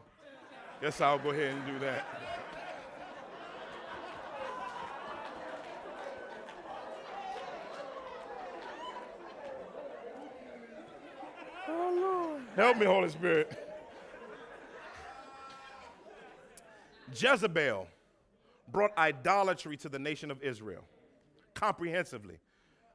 [0.82, 2.06] guess I'll go ahead and do that.
[12.55, 13.51] Help me, Holy Spirit.
[17.15, 17.87] Jezebel
[18.71, 20.83] brought idolatry to the nation of Israel
[21.55, 22.37] comprehensively.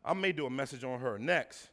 [0.04, 1.70] I may do a message on her next.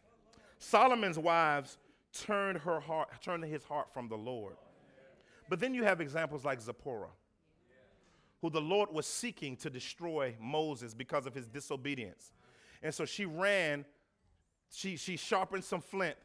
[0.57, 1.77] Solomon's wives
[2.11, 4.55] turned her heart, turned his heart from the Lord.
[5.47, 7.11] But then you have examples like Zipporah,
[8.41, 12.33] who the Lord was seeking to destroy Moses because of his disobedience.
[12.81, 13.85] And so she ran,
[14.71, 16.17] she, she sharpened some flint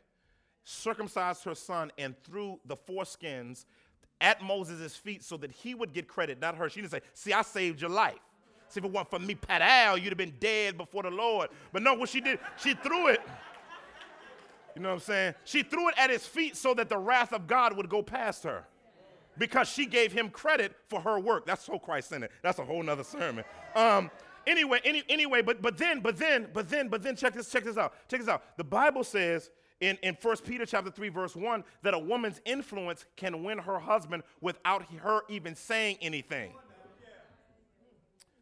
[0.64, 3.64] circumcised her son and threw the foreskins
[4.20, 6.68] at Moses' feet so that he would get credit, not her.
[6.68, 8.18] She didn't say, See, I saved your life.
[8.68, 11.48] See, if it weren't for me, Pat Al, you'd have been dead before the Lord.
[11.72, 13.20] But no, what she did, she threw it.
[14.76, 15.34] You know what I'm saying?
[15.44, 18.44] She threw it at his feet so that the wrath of God would go past
[18.44, 18.64] her.
[19.36, 21.46] Because she gave him credit for her work.
[21.46, 22.30] That's so Christ-centered.
[22.42, 23.44] That's a whole nother sermon.
[23.74, 24.10] Um,
[24.46, 27.64] anyway, any, anyway, but but then, but then, but then, but then, check this, check
[27.64, 27.94] this out.
[28.08, 28.56] Check this out.
[28.56, 29.50] The Bible says
[29.80, 33.78] in, in 1 Peter chapter 3, verse 1, that a woman's influence can win her
[33.78, 36.52] husband without her even saying anything.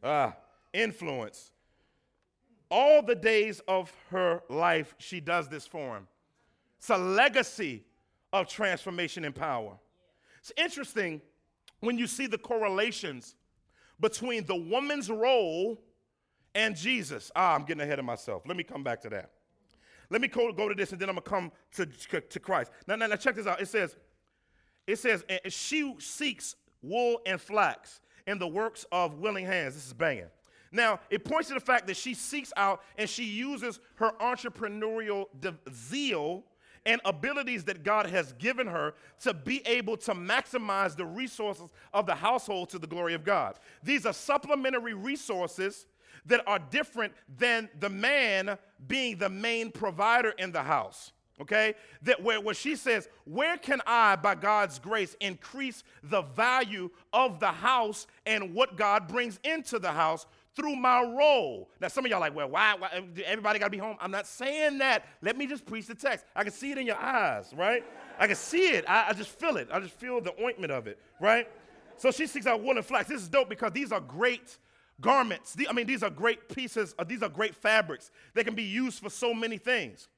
[0.03, 0.37] Ah,
[0.73, 1.51] influence.
[2.71, 6.09] All the days of her life, she does this for him.
[6.79, 7.85] It's a legacy
[8.33, 9.79] of transformation and power.
[10.41, 11.21] It's interesting
[11.81, 13.37] when you see the correlations
[14.01, 15.81] between the woman's role
[16.55, 17.31] and Jesus.
[17.35, 18.43] Ah, I'm getting ahead of myself.
[18.47, 19.31] Let me come back to that.
[20.11, 22.71] Let me go, go to this and then I'm going to come to to Christ.
[22.87, 23.61] Now, now, now, check this out.
[23.61, 23.97] It says,
[24.87, 29.75] it says, she seeks wool and flax in the works of willing hands.
[29.75, 30.31] This is banging.
[30.71, 35.27] Now, it points to the fact that she seeks out and she uses her entrepreneurial
[35.73, 36.45] zeal
[36.87, 42.07] and abilities that God has given her to be able to maximize the resources of
[42.07, 43.59] the household to the glory of God.
[43.83, 45.87] These are supplementary resources
[46.27, 51.13] that are different than the man being the main provider in the house.
[51.41, 51.75] Okay?
[52.03, 57.41] That where, where she says, Where can I, by God's grace, increase the value of
[57.41, 60.27] the house and what God brings into the house
[60.59, 61.71] through my role.
[61.81, 62.91] Now, some of y'all like, well, why, why
[63.25, 63.97] everybody got to be home?
[64.01, 65.05] I'm not saying that.
[65.23, 66.25] Let me just preach the text.
[66.35, 67.85] I can see it in your eyes, right?
[68.19, 68.85] I can see it.
[68.89, 69.69] I, I just feel it.
[69.73, 71.49] I just feel the ointment of it, right?
[71.97, 73.09] So she seeks out wool and flax.
[73.09, 74.59] This is dope because these are great
[75.01, 75.57] garments.
[75.69, 76.95] I mean, these are great pieces.
[76.99, 78.11] Uh, these are great fabrics.
[78.35, 80.09] They can be used for so many things.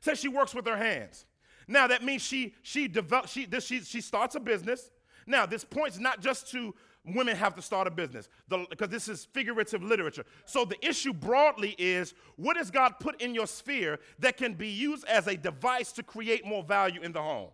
[0.00, 1.26] Says she works with her hands.
[1.68, 4.90] Now that means she she develops she this she she starts a business.
[5.26, 6.74] Now this points not just to
[7.04, 8.28] women have to start a business
[8.68, 10.24] because this is figurative literature.
[10.44, 14.68] So the issue broadly is what has God put in your sphere that can be
[14.68, 17.50] used as a device to create more value in the home?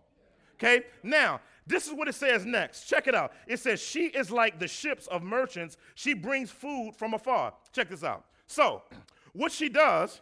[0.55, 2.85] Okay, now this is what it says next.
[2.85, 3.33] Check it out.
[3.45, 7.53] It says, She is like the ships of merchants, she brings food from afar.
[7.73, 8.25] Check this out.
[8.47, 8.83] So,
[9.33, 10.21] what she does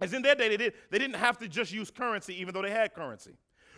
[0.00, 2.62] is in their day, they, did, they didn't have to just use currency, even though
[2.62, 3.32] they had currency.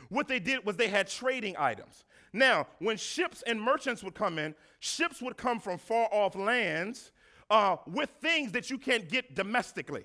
[0.08, 2.04] What they did was they had trading items.
[2.32, 7.10] Now, when ships and merchants would come in, ships would come from far off lands
[7.50, 10.04] uh, with things that you can't get domestically.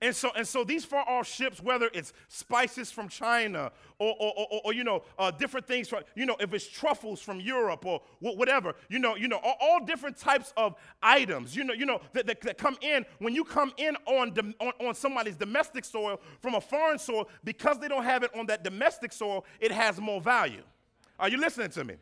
[0.00, 4.32] And so, and so these far off ships, whether it's spices from China or, or,
[4.36, 7.84] or, or you know, uh, different things from, you know, if it's truffles from Europe
[7.84, 11.84] or whatever, you know, you know, all, all different types of items, you know, you
[11.84, 15.84] know, that, that, that come in when you come in on, on, on somebody's domestic
[15.84, 19.72] soil from a foreign soil, because they don't have it on that domestic soil, it
[19.72, 20.62] has more value.
[21.18, 21.96] Are you listening to me?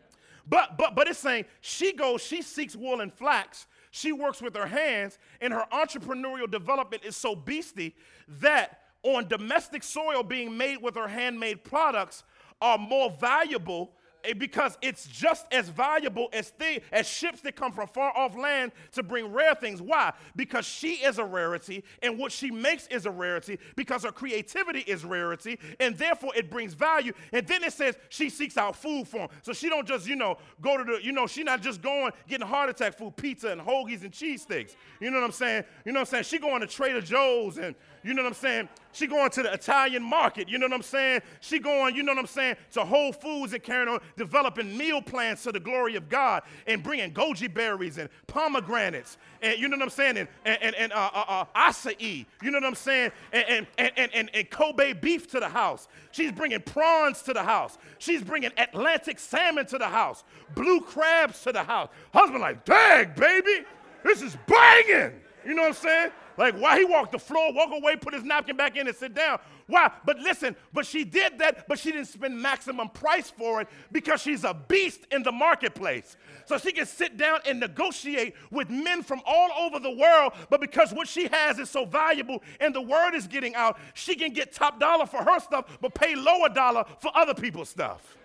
[0.49, 3.67] But but but it's saying she goes, she seeks wool and flax.
[3.91, 7.95] She works with her hands, and her entrepreneurial development is so beastly
[8.28, 12.24] that on domestic soil being made with her handmade products
[12.61, 13.93] are more valuable
[14.27, 18.37] Eh, because it's just as valuable as, th- as ships that come from far off
[18.37, 19.81] land to bring rare things.
[19.81, 20.12] Why?
[20.35, 24.81] Because she is a rarity, and what she makes is a rarity, because her creativity
[24.81, 27.12] is rarity, and therefore it brings value.
[27.33, 29.29] And then it says she seeks out food for them.
[29.43, 32.12] So she don't just, you know, go to the, you know, she not just going
[32.29, 34.77] getting heart attack food, pizza and hoagies and cheese sticks.
[35.01, 35.64] You know what I'm saying?
[35.85, 36.24] You know what I'm saying?
[36.24, 37.74] She going to Trader Joe's and
[38.07, 38.69] you know what I'm saying?
[38.93, 40.49] She going to the Italian market.
[40.49, 41.21] You know what I'm saying?
[41.41, 45.03] She going, you know what I'm saying, to Whole Foods and carrying on, developing meal
[45.03, 49.77] plans to the glory of God and bringing goji berries and pomegranates and you know
[49.77, 50.19] what I'm saying?
[50.19, 52.27] And, and, and uh, uh, uh, acai.
[52.43, 53.13] You know what I'm saying?
[53.33, 55.89] And, and, and, and, and Kobe beef to the house.
[56.11, 57.79] She's bringing prawns to the house.
[57.99, 60.25] She's bringing Atlantic salmon to the house.
[60.55, 61.91] Blue crabs to the house.
[62.13, 63.65] Husband like, dang, baby,
[64.03, 65.21] this is banging.
[65.47, 66.11] You know what I'm saying?
[66.37, 69.15] Like, why he walked the floor, walk away, put his napkin back in, and sit
[69.15, 69.39] down.
[69.69, 69.91] Why?
[70.05, 74.21] But listen, but she did that, but she didn't spend maximum price for it because
[74.21, 76.17] she's a beast in the marketplace.
[76.47, 80.61] So she can sit down and negotiate with men from all over the world, but
[80.61, 84.33] because what she has is so valuable and the word is getting out, she can
[84.33, 88.17] get top dollar for her stuff, but pay lower dollar for other people's stuff.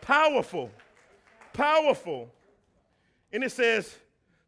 [0.00, 0.70] Powerful.
[1.52, 2.30] Powerful.
[3.32, 3.96] And it says,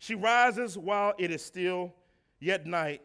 [0.02, 1.92] she rises while it is still
[2.40, 3.00] yet night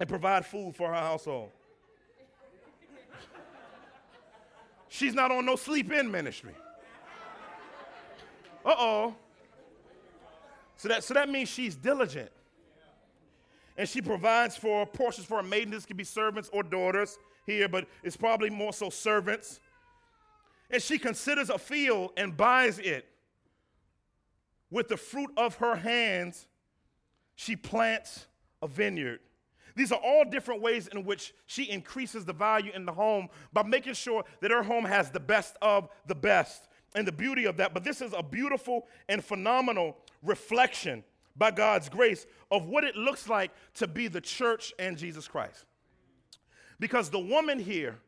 [0.00, 1.50] and provide food for her household.
[4.88, 6.54] She's not on no sleep in ministry.
[8.64, 9.14] Uh oh.
[10.78, 12.30] So that, so that means she's diligent.
[13.76, 15.74] And she provides for portions for her maidens.
[15.74, 19.60] This could be servants or daughters here, but it's probably more so servants.
[20.70, 23.04] And she considers a field and buys it.
[24.70, 26.46] With the fruit of her hands,
[27.34, 28.26] she plants
[28.62, 29.20] a vineyard.
[29.76, 33.62] These are all different ways in which she increases the value in the home by
[33.62, 37.56] making sure that her home has the best of the best and the beauty of
[37.58, 37.74] that.
[37.74, 41.04] But this is a beautiful and phenomenal reflection
[41.36, 45.64] by God's grace of what it looks like to be the church and Jesus Christ.
[46.80, 47.98] Because the woman here,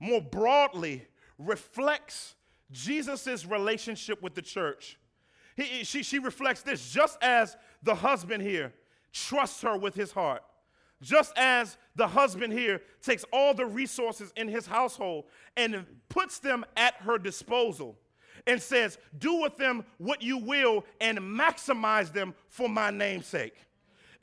[0.00, 1.06] more broadly,
[1.38, 2.34] reflects
[2.70, 4.98] Jesus' relationship with the church.
[5.56, 8.72] He, she, she reflects this just as the husband here
[9.12, 10.42] trusts her with his heart.
[11.02, 15.24] just as the husband here takes all the resources in his household
[15.56, 17.96] and puts them at her disposal
[18.46, 23.54] and says, Do with them what you will and maximize them for my name's sake.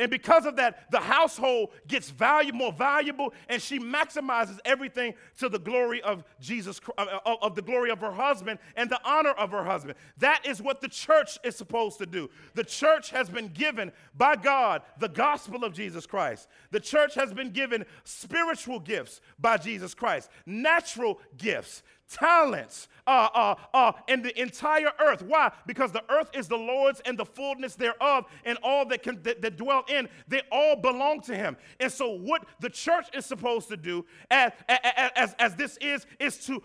[0.01, 5.47] And because of that, the household gets value, more valuable, and she maximizes everything to
[5.47, 8.99] the glory of Jesus, of, uh, uh, of the glory of her husband and the
[9.05, 9.93] honor of her husband.
[10.17, 12.31] That is what the church is supposed to do.
[12.55, 16.47] The church has been given by God the gospel of Jesus Christ.
[16.71, 23.55] The church has been given spiritual gifts by Jesus Christ, natural gifts talents uh, uh,
[23.73, 25.23] uh, in the entire earth.
[25.23, 25.51] Why?
[25.65, 29.41] Because the earth is the Lord's and the fullness thereof, and all that can that,
[29.41, 31.57] that dwell in, they all belong to Him.
[31.79, 36.37] And so, what the church is supposed to do, as, as, as this is, is
[36.45, 36.61] to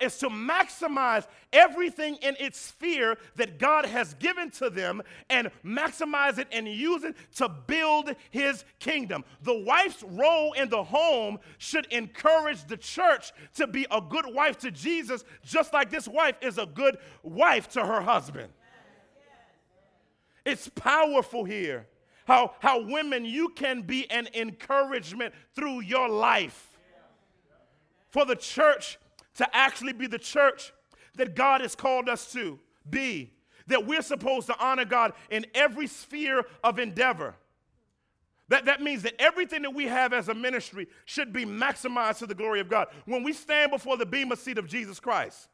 [0.00, 6.38] is to maximize everything in its sphere that God has given to them, and maximize
[6.38, 9.24] it and use it to build His kingdom.
[9.42, 14.58] The wife's role in the home should encourage the church to be a good wife
[14.58, 18.52] to Jesus Jesus, just like this wife is a good wife to her husband.
[20.44, 21.88] It's powerful here.
[22.24, 26.78] How, how women, you can be an encouragement through your life.
[28.10, 28.98] For the church
[29.34, 30.72] to actually be the church
[31.16, 33.32] that God has called us to be,
[33.66, 37.34] that we're supposed to honor God in every sphere of endeavor.
[38.48, 42.26] That, that means that everything that we have as a ministry should be maximized to
[42.26, 42.88] the glory of God.
[43.04, 45.48] When we stand before the bema seat of Jesus Christ,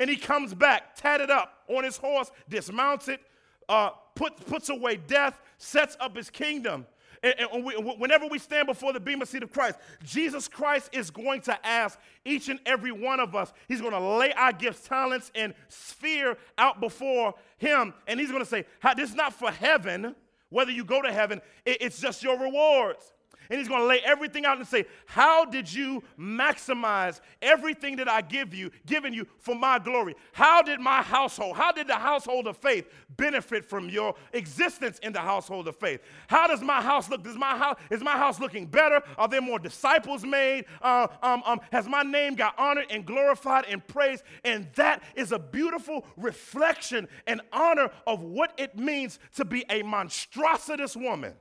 [0.00, 3.20] and he comes back tatted up on his horse, dismounts it,
[3.68, 6.86] uh, put, puts away death, sets up his kingdom.
[7.22, 11.10] And, and we, whenever we stand before the bema seat of Christ, Jesus Christ is
[11.10, 14.86] going to ask each and every one of us, he's going to lay our gifts,
[14.86, 17.92] talents, and sphere out before him.
[18.06, 18.64] And he's going to say,
[18.96, 20.14] This is not for heaven
[20.50, 23.13] whether you go to heaven, it's just your rewards.
[23.50, 28.08] And he's going to lay everything out and say, How did you maximize everything that
[28.08, 30.14] I give you, given you for my glory?
[30.32, 32.86] How did my household, how did the household of faith
[33.16, 36.00] benefit from your existence in the household of faith?
[36.28, 37.22] How does my house look?
[37.22, 39.02] Does my house, is my house looking better?
[39.18, 40.64] Are there more disciples made?
[40.80, 44.24] Uh, um, um, has my name got honored and glorified and praised?
[44.44, 49.82] And that is a beautiful reflection and honor of what it means to be a
[49.82, 51.34] monstrositous woman.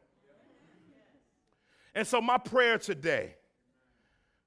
[1.96, 3.36] And so, my prayer today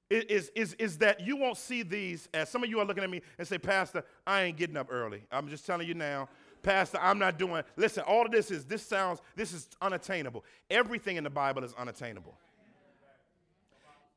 [0.09, 3.09] is, is, is that you won't see these as some of you are looking at
[3.09, 5.23] me and say, Pastor, I ain't getting up early.
[5.31, 6.29] I'm just telling you now.
[6.63, 7.63] Pastor, I'm not doing.
[7.75, 10.43] Listen, all of this is this sounds this is unattainable.
[10.69, 12.37] Everything in the Bible is unattainable.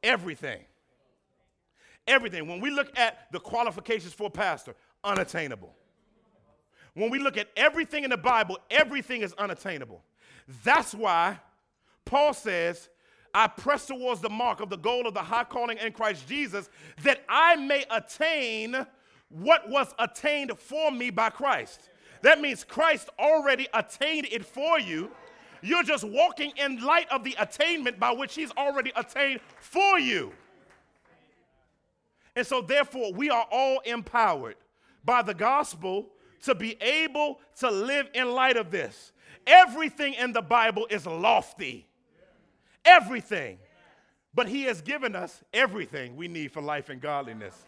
[0.03, 0.61] Everything.
[2.07, 2.49] Everything.
[2.49, 4.74] When we look at the qualifications for a pastor,
[5.05, 5.74] unattainable.
[6.95, 10.03] When we look at everything in the Bible, everything is unattainable.
[10.64, 11.39] That's why
[12.05, 12.89] Paul says
[13.33, 16.68] I press towards the mark of the goal of the high calling in Christ Jesus,
[17.03, 18.87] that I may attain
[19.28, 21.89] what was attained for me by Christ.
[22.22, 25.11] That means Christ already attained it for you.
[25.62, 30.33] You're just walking in light of the attainment by which He's already attained for you.
[32.35, 34.57] And so, therefore, we are all empowered
[35.05, 36.09] by the gospel
[36.43, 39.12] to be able to live in light of this.
[39.47, 41.89] Everything in the Bible is lofty
[42.85, 43.59] everything.
[44.35, 47.66] But He has given us everything we need for life and godliness.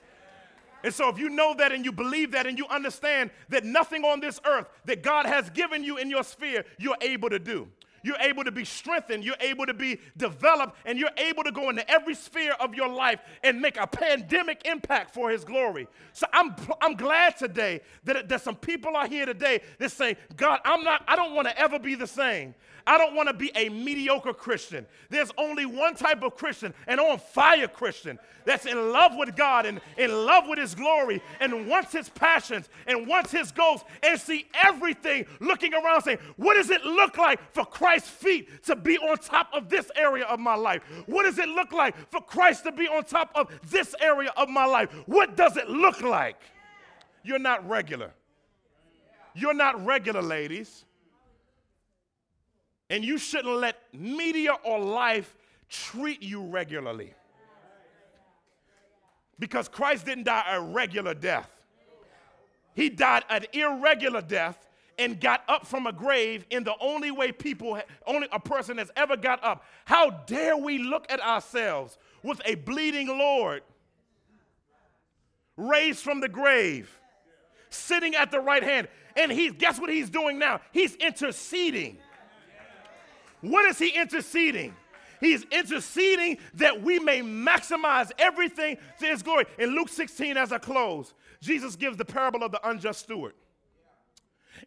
[0.85, 4.05] And so, if you know that and you believe that and you understand that nothing
[4.05, 7.69] on this earth that God has given you in your sphere, you're able to do.
[8.03, 11.71] You're able to be strengthened, you're able to be developed, and you're able to go
[11.71, 15.89] into every sphere of your life and make a pandemic impact for His glory.
[16.13, 20.61] So I'm, I'm glad today that, that some people are here today that say, God,
[20.65, 22.55] I'm not, I don't want to ever be the same.
[22.87, 24.87] I don't want to be a mediocre Christian.
[25.09, 29.67] There's only one type of Christian, an on fire Christian, that's in love with God
[29.67, 34.21] and in love with His glory and wants His passions and wants His goals and
[34.21, 38.97] see everything looking around saying, What does it look like for Christ's feet to be
[38.97, 40.83] on top of this area of my life?
[41.05, 44.49] What does it look like for Christ to be on top of this area of
[44.49, 44.91] my life?
[45.05, 46.41] What does it look like?
[47.23, 48.13] You're not regular.
[49.35, 50.87] You're not regular, ladies.
[52.89, 55.37] And you shouldn't let media or life
[55.69, 57.13] treat you regularly.
[59.39, 61.51] Because Christ didn't die a regular death,
[62.75, 64.67] He died an irregular death
[65.03, 68.89] and got up from a grave in the only way people, only a person has
[68.95, 69.65] ever got up.
[69.85, 73.63] How dare we look at ourselves with a bleeding Lord
[75.57, 76.89] raised from the grave,
[77.69, 78.87] sitting at the right hand?
[79.17, 80.61] And he, guess what he's doing now?
[80.71, 81.99] He's interceding.
[83.41, 84.73] What is he interceding?
[85.21, 89.47] He's interceding that we may maximize everything to his glory.
[89.59, 93.35] In Luke 16, as I close, Jesus gives the parable of the unjust steward.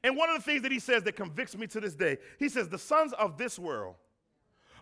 [0.03, 2.49] And one of the things that he says that convicts me to this day, he
[2.49, 3.95] says, The sons of this world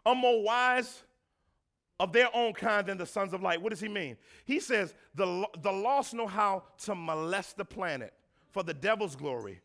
[0.06, 1.04] are more wise
[2.00, 3.62] of their own kind than the sons of light.
[3.62, 4.18] What does he mean?
[4.46, 8.14] He says, The, the lost know how to molest the planet
[8.52, 9.62] for the devil's glory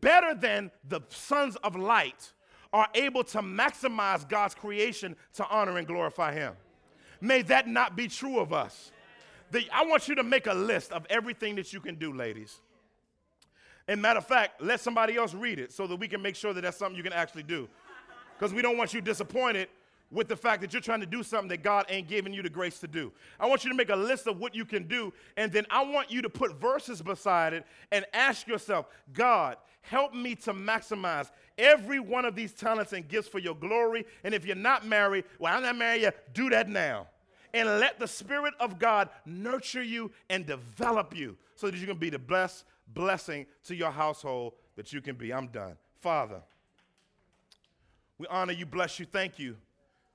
[0.00, 2.32] better than the sons of light
[2.72, 6.54] are able to maximize God's creation to honor and glorify him.
[7.20, 8.90] May that not be true of us.
[9.50, 12.60] The, I want you to make a list of everything that you can do, ladies.
[13.88, 16.52] And matter of fact, let somebody else read it so that we can make sure
[16.52, 17.68] that that's something you can actually do.
[18.38, 19.68] Because we don't want you disappointed
[20.10, 22.50] with the fact that you're trying to do something that God ain't giving you the
[22.50, 23.12] grace to do.
[23.40, 25.82] I want you to make a list of what you can do, and then I
[25.84, 31.30] want you to put verses beside it and ask yourself, God, help me to maximize
[31.56, 34.04] every one of these talents and gifts for your glory.
[34.22, 37.08] And if you're not married, well, I'm not married yet, do that now.
[37.54, 41.98] And let the Spirit of God nurture you and develop you so that you can
[41.98, 42.64] be the blessed
[42.94, 45.32] blessing to your household that you can be.
[45.32, 45.76] I'm done.
[46.00, 46.42] Father,
[48.18, 49.56] we honor you, bless you, thank you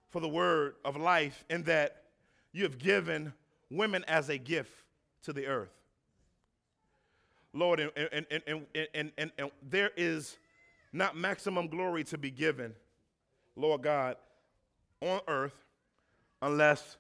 [0.10, 2.04] for the word of life in that
[2.52, 3.34] you have given
[3.70, 4.72] women as a gift
[5.24, 5.74] to the earth.
[7.54, 10.38] Lord, and, and, and, and, and, and, there is
[10.94, 12.74] not maximum glory to be given,
[13.56, 14.16] Lord God,
[15.02, 15.56] on earth
[16.42, 16.98] unless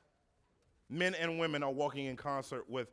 [0.89, 2.87] men and women are walking in concert with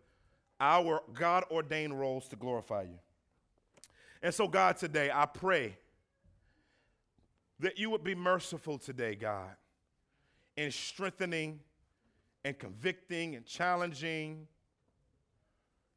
[0.61, 2.99] our God ordained roles to glorify you.
[4.23, 5.77] And so, God, today I pray
[7.61, 9.51] that you would be merciful today, God
[10.57, 11.61] in strengthening
[12.45, 14.47] and convicting and challenging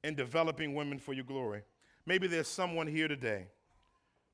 [0.03, 1.63] and developing women for your glory.
[2.05, 3.47] Maybe there's someone here today.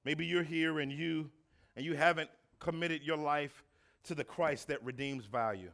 [0.06, 1.30] Maybe you're here and you
[1.76, 3.64] and you haven't committed your life
[4.04, 5.72] to the Christ that redeems value.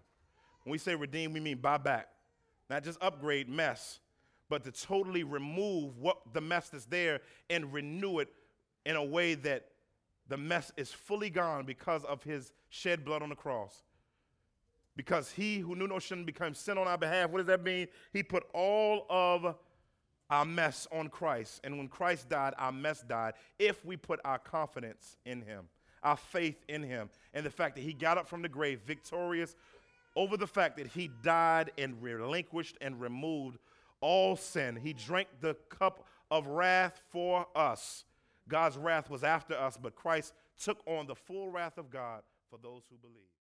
[0.63, 2.09] When we say redeem, we mean buy back.
[2.69, 3.99] Not just upgrade mess,
[4.49, 8.29] but to totally remove what the mess that's there and renew it
[8.85, 9.65] in a way that
[10.27, 13.83] the mess is fully gone because of his shed blood on the cross
[14.99, 17.29] because he who knew no sin became sin on our behalf.
[17.29, 17.87] What does that mean?
[18.11, 19.55] He put all of
[20.29, 21.61] our mess on Christ.
[21.63, 25.69] And when Christ died, our mess died if we put our confidence in him,
[26.03, 29.55] our faith in him, and the fact that he got up from the grave victorious
[30.17, 33.57] over the fact that he died and relinquished and removed
[34.01, 34.75] all sin.
[34.75, 38.05] He drank the cup of wrath for us.
[38.47, 42.57] God's wrath was after us, but Christ took on the full wrath of God for
[42.61, 43.38] those who believe.